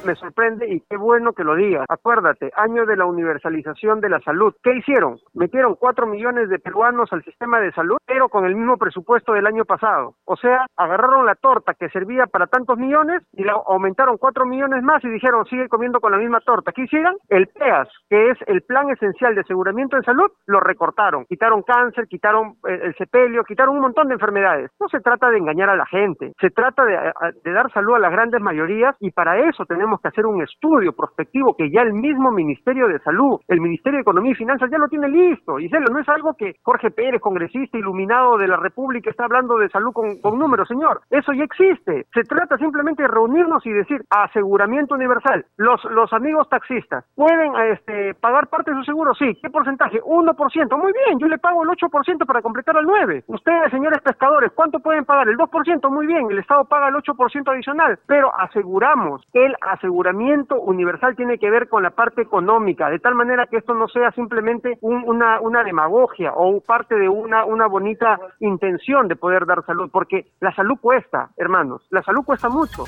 me 0.04 0.14
sorprende 0.14 0.66
y 0.66 0.80
qué 0.88 0.96
bueno 0.96 1.32
que 1.34 1.44
lo 1.44 1.54
digas. 1.54 1.84
Acuérdate, 1.88 2.50
año 2.56 2.86
de 2.86 2.96
la 2.96 3.04
universalización 3.04 4.00
de 4.00 4.08
la 4.08 4.20
salud. 4.20 4.54
¿Qué 4.62 4.74
hicieron? 4.74 5.18
Metieron 5.34 5.74
cuatro 5.74 6.06
millones 6.06 6.48
de 6.48 6.58
peruanos 6.58 7.12
al 7.12 7.22
sistema 7.22 7.60
de 7.60 7.72
salud, 7.72 7.98
pero 8.06 8.28
con 8.28 8.46
el 8.46 8.54
mismo 8.54 8.78
presupuesto 8.78 9.34
del 9.34 9.46
año 9.46 9.64
pasado. 9.64 10.14
O 10.24 10.36
sea, 10.36 10.66
agarraron 10.76 11.26
la 11.26 11.34
torta 11.34 11.74
que 11.74 11.90
servía 11.90 12.26
para 12.26 12.46
tantos 12.46 12.78
millones 12.78 13.22
y 13.32 13.44
la 13.44 13.52
aumentaron 13.66 14.16
cuatro 14.16 14.46
millones 14.46 14.82
más 14.82 15.04
y 15.04 15.10
dijeron, 15.10 15.44
sigue 15.46 15.68
comiendo 15.68 16.00
con 16.00 16.12
la 16.12 16.18
misma 16.18 16.40
torta. 16.40 16.72
¿Qué 16.72 16.82
hicieron? 16.82 17.16
El 17.28 17.48
PEAS, 17.48 17.88
que 18.08 18.30
es 18.30 18.38
el 18.46 18.62
Plan 18.62 18.88
Esencial 18.90 19.34
de 19.34 19.42
Aseguramiento 19.42 19.96
de 19.96 20.02
Salud, 20.02 20.30
lo 20.46 20.60
recortaron. 20.60 21.26
Quitaron 21.26 21.62
cáncer, 21.62 22.06
quitaron 22.08 22.56
eh, 22.66 22.80
el 22.84 22.94
sepelio, 22.96 23.44
quitaron 23.44 23.76
un 23.76 23.82
montón 23.82 24.08
de 24.08 24.14
enfermedades. 24.14 24.70
No 24.80 24.88
se 24.88 25.00
trata 25.00 25.30
de 25.30 25.38
engañar 25.38 25.68
a 25.68 25.76
la 25.76 25.86
gente, 25.86 26.32
se 26.40 26.50
trata 26.50 26.84
de 26.84 27.52
dar 27.52 27.70
salud 27.72 27.94
a 27.94 27.98
las 27.98 28.12
grandes 28.12 28.40
mayorías 28.40 28.96
y 29.00 29.10
para 29.10 29.38
eso 29.38 29.57
tenemos 29.64 30.00
que 30.00 30.08
hacer 30.08 30.26
un 30.26 30.42
estudio 30.42 30.92
prospectivo 30.92 31.56
que 31.56 31.70
ya 31.70 31.82
el 31.82 31.92
mismo 31.92 32.30
Ministerio 32.30 32.88
de 32.88 32.98
Salud, 33.00 33.40
el 33.48 33.60
Ministerio 33.60 33.98
de 33.98 34.02
Economía 34.02 34.32
y 34.32 34.36
Finanzas 34.36 34.70
ya 34.70 34.78
lo 34.78 34.88
tiene 34.88 35.08
listo. 35.08 35.58
Y 35.58 35.68
no 35.68 35.98
es 35.98 36.08
algo 36.08 36.34
que 36.34 36.56
Jorge 36.62 36.90
Pérez, 36.90 37.20
congresista 37.20 37.78
iluminado 37.78 38.36
de 38.36 38.48
la 38.48 38.56
República, 38.56 39.10
está 39.10 39.24
hablando 39.24 39.58
de 39.58 39.68
salud 39.68 39.92
con, 39.92 40.38
números, 40.38 40.68
señor. 40.68 41.00
Eso 41.10 41.32
ya 41.32 41.44
existe. 41.44 42.06
Se 42.12 42.22
trata 42.22 42.56
simplemente 42.58 43.02
de 43.02 43.08
reunirnos 43.08 43.64
y 43.66 43.70
decir 43.70 44.02
aseguramiento 44.10 44.94
universal. 44.94 45.44
Los, 45.56 45.80
amigos 46.12 46.48
taxistas 46.48 47.04
pueden 47.14 47.52
este, 47.72 48.14
pagar 48.14 48.48
parte 48.48 48.70
de 48.70 48.78
su 48.78 48.84
seguro, 48.84 49.14
sí. 49.14 49.38
¿Qué 49.42 49.50
porcentaje? 49.50 50.00
1%. 50.00 50.78
Muy 50.78 50.92
bien, 50.92 51.18
yo 51.18 51.26
le 51.26 51.38
pago 51.38 51.62
el 51.62 51.68
8% 51.68 52.26
para 52.26 52.42
completar 52.42 52.76
el 52.76 52.86
9%. 52.86 53.24
Ustedes, 53.26 53.70
señores 53.70 54.00
pescadores, 54.02 54.52
¿cuánto 54.54 54.80
pueden 54.80 55.04
pagar? 55.04 55.28
El 55.28 55.36
2%. 55.36 55.90
Muy 55.90 56.06
bien, 56.06 56.30
el 56.30 56.38
Estado 56.38 56.64
paga 56.64 56.88
el 56.88 56.94
8% 56.94 57.52
adicional. 57.52 57.98
Pero 58.06 58.32
aseguramos 58.38 59.22
el 59.48 59.56
aseguramiento 59.60 60.60
universal 60.60 61.16
tiene 61.16 61.38
que 61.38 61.50
ver 61.50 61.68
con 61.68 61.82
la 61.82 61.90
parte 61.90 62.22
económica, 62.22 62.88
de 62.88 62.98
tal 62.98 63.14
manera 63.14 63.46
que 63.46 63.56
esto 63.56 63.74
no 63.74 63.88
sea 63.88 64.12
simplemente 64.12 64.78
una, 64.80 65.64
demagogia 65.64 66.32
o 66.34 66.60
parte 66.60 66.94
de 66.94 67.08
una, 67.08 67.44
una 67.44 67.66
bonita 67.66 68.18
intención 68.40 69.08
de 69.08 69.16
poder 69.16 69.44
dar 69.46 69.64
salud, 69.66 69.90
porque 69.92 70.26
la 70.40 70.54
salud 70.54 70.76
cuesta, 70.80 71.30
hermanos, 71.36 71.86
la 71.90 72.02
salud 72.02 72.24
cuesta 72.24 72.48
mucho. 72.48 72.84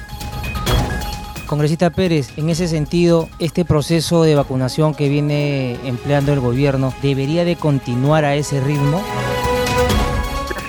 Congresista 1.49 1.91
Pérez, 1.91 2.39
en 2.39 2.49
ese 2.49 2.69
sentido, 2.69 3.27
este 3.41 3.65
proceso 3.65 4.23
de 4.23 4.37
vacunación 4.37 4.95
que 4.95 5.09
viene 5.09 5.75
empleando 5.85 6.33
el 6.33 6.39
gobierno, 6.39 6.93
¿debería 7.03 7.45
de 7.45 7.57
continuar 7.57 8.25
a 8.25 8.37
ese 8.37 8.61
ritmo? 8.61 9.03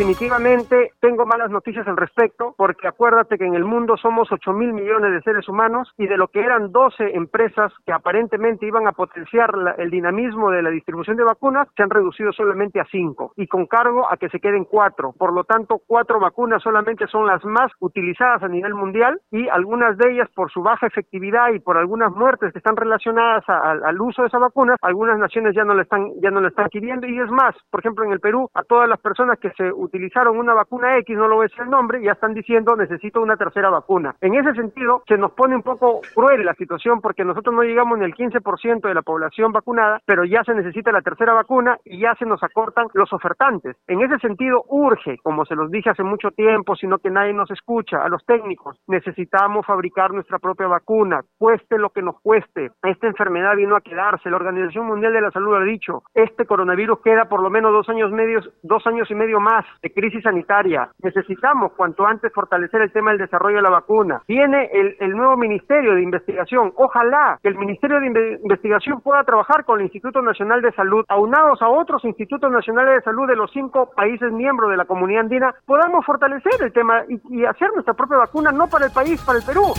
Definitivamente 0.01 0.93
tengo 0.99 1.27
malas 1.27 1.51
noticias 1.51 1.87
al 1.87 1.95
respecto, 1.95 2.55
porque 2.57 2.87
acuérdate 2.87 3.37
que 3.37 3.45
en 3.45 3.53
el 3.53 3.63
mundo 3.63 3.97
somos 3.97 4.31
8 4.31 4.51
mil 4.51 4.73
millones 4.73 5.11
de 5.11 5.21
seres 5.21 5.47
humanos 5.47 5.93
y 5.95 6.07
de 6.07 6.17
lo 6.17 6.27
que 6.29 6.39
eran 6.39 6.71
12 6.71 7.15
empresas 7.15 7.71
que 7.85 7.93
aparentemente 7.93 8.65
iban 8.65 8.87
a 8.87 8.93
potenciar 8.93 9.51
el 9.77 9.91
dinamismo 9.91 10.49
de 10.49 10.63
la 10.63 10.71
distribución 10.71 11.17
de 11.17 11.23
vacunas, 11.23 11.67
se 11.77 11.83
han 11.83 11.91
reducido 11.91 12.33
solamente 12.33 12.79
a 12.79 12.85
5 12.85 13.33
y 13.35 13.45
con 13.45 13.67
cargo 13.67 14.11
a 14.11 14.17
que 14.17 14.29
se 14.29 14.39
queden 14.39 14.65
4. 14.65 15.13
Por 15.19 15.33
lo 15.33 15.43
tanto, 15.43 15.79
4 15.85 16.19
vacunas 16.19 16.63
solamente 16.63 17.05
son 17.05 17.27
las 17.27 17.45
más 17.45 17.71
utilizadas 17.79 18.41
a 18.41 18.47
nivel 18.47 18.73
mundial 18.73 19.21
y 19.29 19.49
algunas 19.49 19.99
de 19.99 20.13
ellas 20.13 20.29
por 20.33 20.49
su 20.51 20.63
baja 20.63 20.87
efectividad 20.87 21.53
y 21.53 21.59
por 21.59 21.77
algunas 21.77 22.11
muertes 22.11 22.53
que 22.53 22.57
están 22.57 22.75
relacionadas 22.75 23.47
al 23.47 24.01
uso 24.01 24.23
de 24.23 24.29
esas 24.29 24.41
vacunas, 24.41 24.77
algunas 24.81 25.19
naciones 25.19 25.53
ya 25.53 25.63
no 25.63 25.75
la 25.75 25.83
están 25.83 26.09
ya 26.23 26.31
no 26.31 26.41
la 26.41 26.47
están 26.47 26.65
adquiriendo 26.65 27.05
y 27.05 27.19
es 27.19 27.29
más, 27.29 27.53
por 27.69 27.81
ejemplo 27.81 28.03
en 28.03 28.13
el 28.13 28.19
Perú, 28.19 28.49
a 28.55 28.63
todas 28.63 28.89
las 28.89 28.99
personas 28.99 29.37
que 29.37 29.51
se 29.51 29.71
utilizaron 29.91 30.37
una 30.37 30.53
vacuna 30.53 30.97
X, 30.99 31.17
no 31.17 31.27
lo 31.27 31.35
voy 31.35 31.47
a 31.47 31.63
el 31.63 31.69
nombre, 31.69 32.01
ya 32.01 32.13
están 32.13 32.33
diciendo 32.33 32.75
necesito 32.77 33.21
una 33.21 33.35
tercera 33.35 33.69
vacuna. 33.69 34.15
En 34.21 34.35
ese 34.35 34.53
sentido, 34.53 35.03
se 35.07 35.17
nos 35.17 35.33
pone 35.33 35.55
un 35.55 35.63
poco 35.63 35.99
cruel 36.15 36.45
la 36.45 36.53
situación 36.53 37.01
porque 37.01 37.25
nosotros 37.25 37.53
no 37.53 37.63
llegamos 37.63 37.99
ni 37.99 38.05
al 38.05 38.13
15% 38.13 38.87
de 38.87 38.93
la 38.93 39.01
población 39.01 39.51
vacunada, 39.51 39.99
pero 40.05 40.23
ya 40.23 40.43
se 40.45 40.53
necesita 40.53 40.91
la 40.91 41.01
tercera 41.01 41.33
vacuna 41.33 41.77
y 41.83 41.99
ya 41.99 42.15
se 42.15 42.25
nos 42.25 42.41
acortan 42.41 42.87
los 42.93 43.11
ofertantes. 43.11 43.75
En 43.87 44.01
ese 44.01 44.17
sentido, 44.19 44.63
urge, 44.69 45.17
como 45.23 45.45
se 45.45 45.55
los 45.55 45.69
dije 45.69 45.89
hace 45.89 46.03
mucho 46.03 46.31
tiempo, 46.31 46.75
sino 46.75 46.99
que 46.99 47.09
nadie 47.09 47.33
nos 47.33 47.51
escucha, 47.51 48.03
a 48.03 48.09
los 48.09 48.25
técnicos, 48.25 48.77
necesitamos 48.87 49.65
fabricar 49.65 50.13
nuestra 50.13 50.39
propia 50.39 50.67
vacuna, 50.67 51.21
cueste 51.37 51.77
lo 51.77 51.89
que 51.89 52.01
nos 52.01 52.19
cueste. 52.21 52.71
Esta 52.83 53.07
enfermedad 53.07 53.55
vino 53.57 53.75
a 53.75 53.81
quedarse. 53.81 54.29
La 54.29 54.37
Organización 54.37 54.85
Mundial 54.85 55.13
de 55.13 55.21
la 55.21 55.31
Salud 55.31 55.55
ha 55.55 55.63
dicho, 55.63 56.03
este 56.13 56.45
coronavirus 56.45 57.01
queda 57.01 57.25
por 57.25 57.41
lo 57.41 57.49
menos 57.49 57.73
dos 57.73 57.89
años 57.89 58.11
medios, 58.11 58.49
dos 58.63 58.85
años 58.87 59.11
y 59.11 59.15
medio 59.15 59.39
más 59.39 59.65
de 59.81 59.91
crisis 59.93 60.23
sanitaria. 60.23 60.89
Necesitamos 61.01 61.73
cuanto 61.73 62.05
antes 62.05 62.31
fortalecer 62.33 62.81
el 62.81 62.91
tema 62.91 63.11
del 63.11 63.19
desarrollo 63.19 63.57
de 63.57 63.63
la 63.63 63.69
vacuna. 63.69 64.21
Viene 64.27 64.69
el, 64.71 64.95
el 64.99 65.11
nuevo 65.11 65.35
Ministerio 65.37 65.95
de 65.95 66.03
Investigación. 66.03 66.71
Ojalá 66.75 67.39
que 67.41 67.49
el 67.49 67.57
Ministerio 67.57 67.99
de 67.99 68.39
Investigación 68.43 69.01
pueda 69.01 69.23
trabajar 69.23 69.65
con 69.65 69.79
el 69.79 69.85
Instituto 69.85 70.21
Nacional 70.21 70.61
de 70.61 70.71
Salud, 70.73 71.05
aunados 71.07 71.61
a 71.61 71.69
otros 71.69 72.03
institutos 72.05 72.51
nacionales 72.51 72.95
de 72.95 73.01
salud 73.01 73.27
de 73.27 73.35
los 73.35 73.51
cinco 73.51 73.91
países 73.95 74.31
miembros 74.31 74.69
de 74.69 74.77
la 74.77 74.85
comunidad 74.85 75.21
andina, 75.21 75.53
podamos 75.65 76.05
fortalecer 76.05 76.53
el 76.61 76.73
tema 76.73 77.03
y, 77.07 77.19
y 77.29 77.45
hacer 77.45 77.69
nuestra 77.73 77.93
propia 77.93 78.17
vacuna, 78.17 78.51
no 78.51 78.67
para 78.67 78.85
el 78.85 78.91
país, 78.91 79.21
para 79.25 79.39
el 79.39 79.45
Perú. 79.45 79.73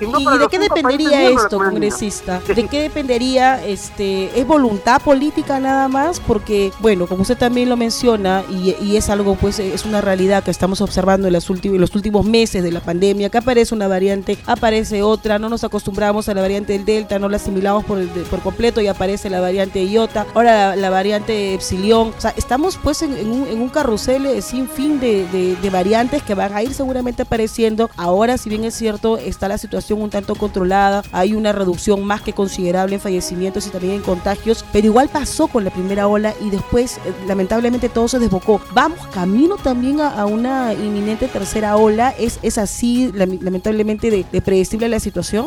¿Y 0.00 0.38
de 0.38 0.48
qué 0.50 0.58
dependería 0.58 1.28
esto, 1.28 1.58
congresista? 1.58 2.40
¿De 2.40 2.66
qué 2.68 2.82
dependería? 2.82 3.64
Este, 3.64 4.38
¿Es 4.38 4.46
voluntad 4.46 5.00
política 5.02 5.60
nada 5.60 5.88
más? 5.88 6.20
Porque, 6.20 6.72
bueno, 6.80 7.06
como 7.06 7.22
usted 7.22 7.36
también 7.36 7.68
lo 7.68 7.76
menciona, 7.76 8.42
y, 8.50 8.96
es 8.96 9.10
algo, 9.10 9.34
pues, 9.34 9.58
es 9.58 9.84
una 9.84 10.00
realidad 10.00 10.42
que 10.42 10.50
estamos 10.50 10.80
observando 10.80 11.26
en, 11.26 11.32
las 11.32 11.50
últimos, 11.50 11.78
los 11.78 11.94
últimos 11.94 12.24
meses 12.24 12.62
de 12.62 12.72
la 12.72 12.80
pandemia, 12.80 13.28
que 13.28 13.38
aparece 13.38 13.74
una 13.74 13.88
variante, 13.88 14.38
aparece 14.46 15.02
otra, 15.02 15.38
no 15.38 15.48
nos 15.48 15.64
acostumbramos 15.64 16.28
a 16.28 16.34
la 16.34 16.40
variante 16.40 16.72
del 16.72 16.84
Delta, 16.84 17.18
no 17.18 17.28
la 17.28 17.36
asimilamos 17.36 17.84
por, 17.84 18.06
por 18.30 18.40
completo 18.40 18.80
y 18.80 18.86
aparece 18.86 19.28
la 19.30 19.40
variante 19.40 19.86
Iota, 19.86 20.26
ahora 20.34 20.76
la, 20.76 20.90
variante 20.90 21.54
Epsilon. 21.54 22.14
O 22.16 22.20
sea, 22.20 22.32
estamos, 22.36 22.78
pues, 22.82 23.02
en, 23.02 23.12
un, 23.30 23.46
en 23.48 23.60
un, 23.60 23.68
carrusel 23.68 24.26
eh, 24.26 24.42
sin 24.42 24.68
fin 24.68 24.98
de, 25.00 25.26
de 25.60 25.70
variantes 25.70 26.22
que 26.22 26.34
van 26.34 26.54
a 26.54 26.62
ir 26.62 26.72
seguramente 26.72 27.22
apareciendo. 27.22 27.90
Ahora, 27.96 28.38
si 28.38 28.48
bien 28.48 28.64
es 28.64 28.74
cierto, 28.74 29.18
está 29.18 29.48
la 29.48 29.58
situación 29.58 29.65
un 29.90 30.10
tanto 30.10 30.34
controlada, 30.34 31.02
hay 31.12 31.34
una 31.34 31.52
reducción 31.52 32.04
más 32.04 32.22
que 32.22 32.32
considerable 32.32 32.96
en 32.96 33.00
fallecimientos 33.00 33.66
y 33.66 33.70
también 33.70 33.94
en 33.94 34.02
contagios, 34.02 34.64
pero 34.72 34.86
igual 34.86 35.08
pasó 35.08 35.46
con 35.48 35.64
la 35.64 35.70
primera 35.70 36.08
ola 36.08 36.34
y 36.40 36.50
después 36.50 36.98
eh, 36.98 37.12
lamentablemente 37.26 37.88
todo 37.88 38.08
se 38.08 38.18
desbocó. 38.18 38.60
Vamos 38.74 39.06
camino 39.08 39.56
también 39.56 40.00
a, 40.00 40.26
una 40.26 40.72
inminente 40.72 41.28
tercera 41.28 41.76
ola, 41.76 42.14
¿es, 42.18 42.38
es 42.42 42.58
así 42.58 43.12
lamentablemente 43.12 44.10
de, 44.10 44.24
de 44.30 44.40
predecible 44.42 44.88
la 44.88 45.00
situación? 45.00 45.46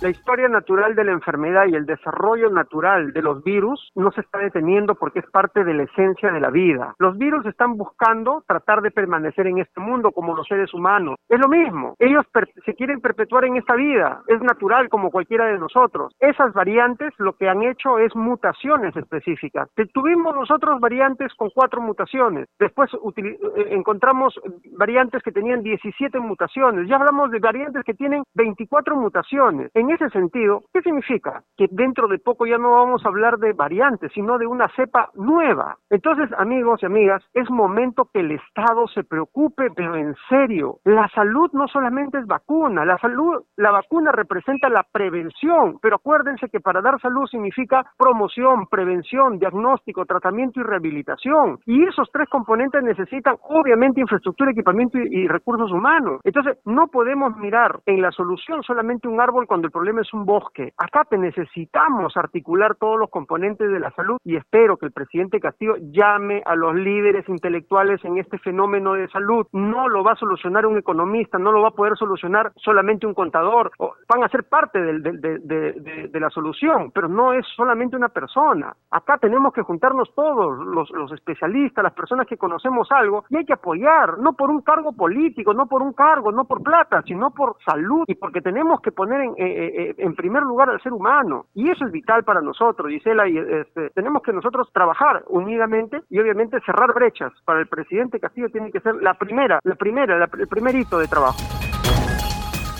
La 0.00 0.10
historia 0.10 0.46
natural 0.48 0.94
de 0.94 1.02
la 1.02 1.10
enfermedad 1.10 1.66
y 1.66 1.74
el 1.74 1.84
desarrollo 1.84 2.50
natural 2.50 3.12
de 3.12 3.20
los 3.20 3.42
virus 3.42 3.90
no 3.96 4.12
se 4.12 4.20
está 4.20 4.38
deteniendo 4.38 4.94
porque 4.94 5.18
es 5.18 5.26
parte 5.26 5.64
de 5.64 5.74
la 5.74 5.82
esencia 5.82 6.30
de 6.30 6.38
la 6.38 6.50
vida. 6.50 6.94
Los 7.00 7.18
virus 7.18 7.44
están 7.46 7.76
buscando 7.76 8.44
tratar 8.46 8.80
de 8.80 8.92
permanecer 8.92 9.48
en 9.48 9.58
este 9.58 9.80
mundo 9.80 10.12
como 10.12 10.36
los 10.36 10.46
seres 10.46 10.72
humanos. 10.72 11.16
Es 11.28 11.40
lo 11.40 11.48
mismo. 11.48 11.96
Ellos 11.98 12.24
se 12.64 12.74
quieren 12.74 13.00
perpetuar 13.00 13.46
en 13.46 13.56
esta 13.56 13.74
vida. 13.74 14.22
Es 14.28 14.40
natural 14.40 14.88
como 14.88 15.10
cualquiera 15.10 15.46
de 15.46 15.58
nosotros. 15.58 16.14
Esas 16.20 16.52
variantes 16.52 17.12
lo 17.18 17.32
que 17.32 17.48
han 17.48 17.64
hecho 17.64 17.98
es 17.98 18.14
mutaciones 18.14 18.94
específicas. 18.94 19.68
Tuvimos 19.92 20.32
nosotros 20.32 20.78
variantes 20.78 21.34
con 21.34 21.50
cuatro 21.50 21.80
mutaciones. 21.80 22.46
Después 22.60 22.88
eh, 22.94 23.38
encontramos 23.70 24.40
variantes 24.76 25.24
que 25.24 25.32
tenían 25.32 25.64
17 25.64 26.20
mutaciones. 26.20 26.88
Ya 26.88 26.96
hablamos 26.96 27.32
de 27.32 27.40
variantes 27.40 27.82
que 27.82 27.94
tienen 27.94 28.22
24 28.34 28.94
mutaciones. 28.94 29.72
Ese 29.90 30.08
sentido, 30.10 30.62
¿qué 30.72 30.82
significa? 30.82 31.42
Que 31.56 31.66
dentro 31.70 32.08
de 32.08 32.18
poco 32.18 32.46
ya 32.46 32.58
no 32.58 32.72
vamos 32.72 33.04
a 33.04 33.08
hablar 33.08 33.38
de 33.38 33.52
variantes, 33.52 34.12
sino 34.12 34.38
de 34.38 34.46
una 34.46 34.68
cepa 34.76 35.10
nueva. 35.14 35.76
Entonces, 35.90 36.30
amigos 36.38 36.82
y 36.82 36.86
amigas, 36.86 37.22
es 37.34 37.48
momento 37.50 38.08
que 38.12 38.20
el 38.20 38.32
Estado 38.32 38.86
se 38.88 39.04
preocupe, 39.04 39.68
pero 39.74 39.96
en 39.96 40.14
serio. 40.28 40.78
La 40.84 41.08
salud 41.08 41.50
no 41.52 41.68
solamente 41.68 42.18
es 42.18 42.26
vacuna, 42.26 42.84
la 42.84 42.98
salud, 42.98 43.42
la 43.56 43.70
vacuna 43.70 44.12
representa 44.12 44.68
la 44.68 44.84
prevención, 44.90 45.78
pero 45.80 45.96
acuérdense 45.96 46.48
que 46.48 46.60
para 46.60 46.80
dar 46.80 47.00
salud 47.00 47.26
significa 47.26 47.84
promoción, 47.96 48.66
prevención, 48.66 49.38
diagnóstico, 49.38 50.04
tratamiento 50.06 50.60
y 50.60 50.62
rehabilitación. 50.62 51.58
Y 51.66 51.84
esos 51.84 52.08
tres 52.12 52.28
componentes 52.28 52.82
necesitan 52.82 53.36
obviamente 53.42 54.00
infraestructura, 54.00 54.50
equipamiento 54.50 54.98
y, 54.98 55.22
y 55.22 55.28
recursos 55.28 55.70
humanos. 55.70 56.20
Entonces, 56.24 56.58
no 56.64 56.88
podemos 56.88 57.36
mirar 57.36 57.80
en 57.86 58.02
la 58.02 58.10
solución 58.12 58.62
solamente 58.62 59.08
un 59.08 59.20
árbol 59.20 59.46
cuando 59.46 59.66
el 59.66 59.72
problema 59.78 60.00
es 60.00 60.12
un 60.12 60.26
bosque. 60.26 60.72
Acá 60.76 61.04
te 61.08 61.16
necesitamos 61.16 62.16
articular 62.16 62.74
todos 62.74 62.98
los 62.98 63.10
componentes 63.10 63.70
de 63.70 63.78
la 63.78 63.92
salud 63.92 64.18
y 64.24 64.34
espero 64.34 64.76
que 64.76 64.86
el 64.86 64.92
presidente 64.92 65.38
Castillo 65.38 65.74
llame 65.92 66.42
a 66.44 66.56
los 66.56 66.74
líderes 66.74 67.28
intelectuales 67.28 68.04
en 68.04 68.18
este 68.18 68.38
fenómeno 68.38 68.94
de 68.94 69.06
salud. 69.06 69.46
No 69.52 69.86
lo 69.86 70.02
va 70.02 70.14
a 70.14 70.16
solucionar 70.16 70.66
un 70.66 70.78
economista, 70.78 71.38
no 71.38 71.52
lo 71.52 71.62
va 71.62 71.68
a 71.68 71.76
poder 71.76 71.96
solucionar 71.96 72.50
solamente 72.56 73.06
un 73.06 73.14
contador. 73.14 73.70
Van 74.08 74.24
a 74.24 74.28
ser 74.28 74.48
parte 74.48 74.80
de, 74.80 76.20
la 76.20 76.30
solución, 76.30 76.90
pero 76.92 77.06
no 77.06 77.32
es 77.32 77.46
solamente 77.54 77.94
una 77.94 78.08
persona. 78.08 78.74
Acá 78.90 79.18
tenemos 79.18 79.52
que 79.52 79.62
juntarnos 79.62 80.12
todos, 80.16 80.58
los, 80.58 81.12
especialistas, 81.12 81.84
las 81.84 81.94
personas 81.94 82.26
que 82.26 82.36
conocemos 82.36 82.90
algo, 82.90 83.24
y 83.30 83.36
hay 83.36 83.44
que 83.44 83.52
apoyar, 83.52 84.18
no 84.18 84.32
por 84.32 84.50
un 84.50 84.62
cargo 84.62 84.90
político, 84.92 85.54
no 85.54 85.66
por 85.66 85.82
un 85.82 85.92
cargo, 85.92 86.32
no 86.32 86.46
por 86.46 86.64
plata, 86.64 87.00
sino 87.02 87.30
por 87.30 87.56
salud 87.64 88.02
y 88.08 88.16
porque 88.16 88.40
tenemos 88.40 88.80
que 88.80 88.90
poner 88.90 89.20
en, 89.20 89.34
eh, 89.68 89.94
en 89.98 90.14
primer 90.14 90.42
lugar 90.42 90.70
al 90.70 90.80
ser 90.82 90.92
humano. 90.92 91.46
Y 91.54 91.70
eso 91.70 91.86
es 91.86 91.92
vital 91.92 92.24
para 92.24 92.40
nosotros, 92.40 92.90
Gisela, 92.90 93.28
y 93.28 93.38
este, 93.38 93.90
tenemos 93.90 94.22
que 94.22 94.32
nosotros 94.32 94.68
trabajar 94.72 95.24
unidamente 95.28 96.02
y 96.10 96.18
obviamente 96.18 96.60
cerrar 96.64 96.92
brechas. 96.94 97.32
Para 97.44 97.60
el 97.60 97.66
presidente 97.66 98.20
Castillo 98.20 98.48
tiene 98.50 98.70
que 98.70 98.80
ser 98.80 98.96
la 98.96 99.14
primera, 99.14 99.60
la 99.64 99.74
primera, 99.74 100.28
el 100.38 100.48
primer 100.48 100.74
hito 100.74 100.98
de 100.98 101.08
trabajo. 101.08 101.67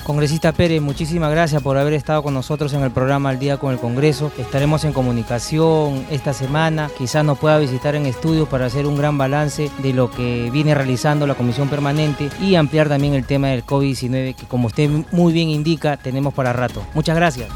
Congresista 0.08 0.52
Pérez, 0.52 0.80
muchísimas 0.80 1.30
gracias 1.30 1.62
por 1.62 1.76
haber 1.76 1.92
estado 1.92 2.22
con 2.22 2.32
nosotros 2.32 2.72
en 2.72 2.80
el 2.82 2.90
programa 2.90 3.28
Al 3.28 3.38
Día 3.38 3.58
con 3.58 3.74
el 3.74 3.78
Congreso. 3.78 4.32
Estaremos 4.38 4.84
en 4.84 4.94
comunicación 4.94 6.06
esta 6.10 6.32
semana. 6.32 6.90
Quizás 6.96 7.26
nos 7.26 7.38
pueda 7.38 7.58
visitar 7.58 7.94
en 7.94 8.06
estudios 8.06 8.48
para 8.48 8.64
hacer 8.64 8.86
un 8.86 8.96
gran 8.96 9.18
balance 9.18 9.70
de 9.82 9.92
lo 9.92 10.10
que 10.10 10.48
viene 10.50 10.74
realizando 10.74 11.26
la 11.26 11.34
Comisión 11.34 11.68
Permanente 11.68 12.30
y 12.40 12.54
ampliar 12.54 12.88
también 12.88 13.12
el 13.12 13.26
tema 13.26 13.48
del 13.48 13.66
COVID-19 13.66 14.34
que 14.34 14.46
como 14.46 14.68
usted 14.68 14.88
muy 15.12 15.34
bien 15.34 15.50
indica 15.50 15.98
tenemos 15.98 16.32
para 16.32 16.54
rato. 16.54 16.82
Muchas 16.94 17.14
gracias. 17.14 17.50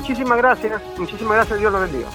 Muchísimas 0.00 0.38
gracias. 0.38 0.80
Muchísimas 0.96 1.34
gracias. 1.34 1.60
Dios 1.60 1.70
lo 1.70 1.80
bendiga. 1.80 2.08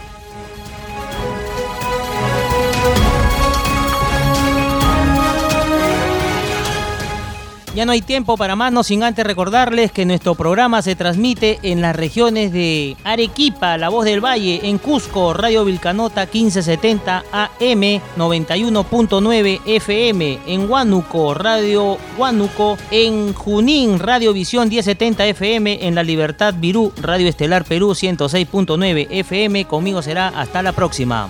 Ya 7.77 7.85
no 7.85 7.91
hay 7.91 8.01
tiempo 8.01 8.37
para 8.37 8.55
más, 8.55 8.73
no 8.73 8.81
sin 8.81 9.03
antes 9.03 9.23
recordarles 9.23 9.91
que 9.91 10.03
nuestro 10.03 10.33
programa 10.33 10.81
se 10.81 10.95
transmite 10.95 11.59
en 11.61 11.79
las 11.79 11.95
regiones 11.95 12.51
de 12.51 12.97
Arequipa, 13.03 13.77
La 13.77 13.89
Voz 13.89 14.03
del 14.03 14.19
Valle, 14.19 14.61
en 14.63 14.79
Cusco, 14.79 15.31
Radio 15.35 15.63
Vilcanota 15.63 16.21
1570 16.21 17.23
AM 17.31 18.01
91.9 18.17 19.61
FM, 19.63 20.39
en 20.47 20.67
Huánuco, 20.67 21.35
Radio 21.35 21.99
Huánuco, 22.17 22.79
en 22.89 23.35
Junín, 23.35 23.99
Radio 23.99 24.33
Visión 24.33 24.69
1070 24.69 25.27
FM, 25.27 25.85
en 25.85 25.93
La 25.93 26.01
Libertad 26.01 26.55
Virú, 26.57 26.91
Radio 26.99 27.27
Estelar 27.27 27.63
Perú 27.63 27.91
106.9 27.91 29.05
FM. 29.07 29.65
Conmigo 29.65 30.01
será 30.01 30.29
hasta 30.29 30.63
la 30.63 30.71
próxima. 30.71 31.29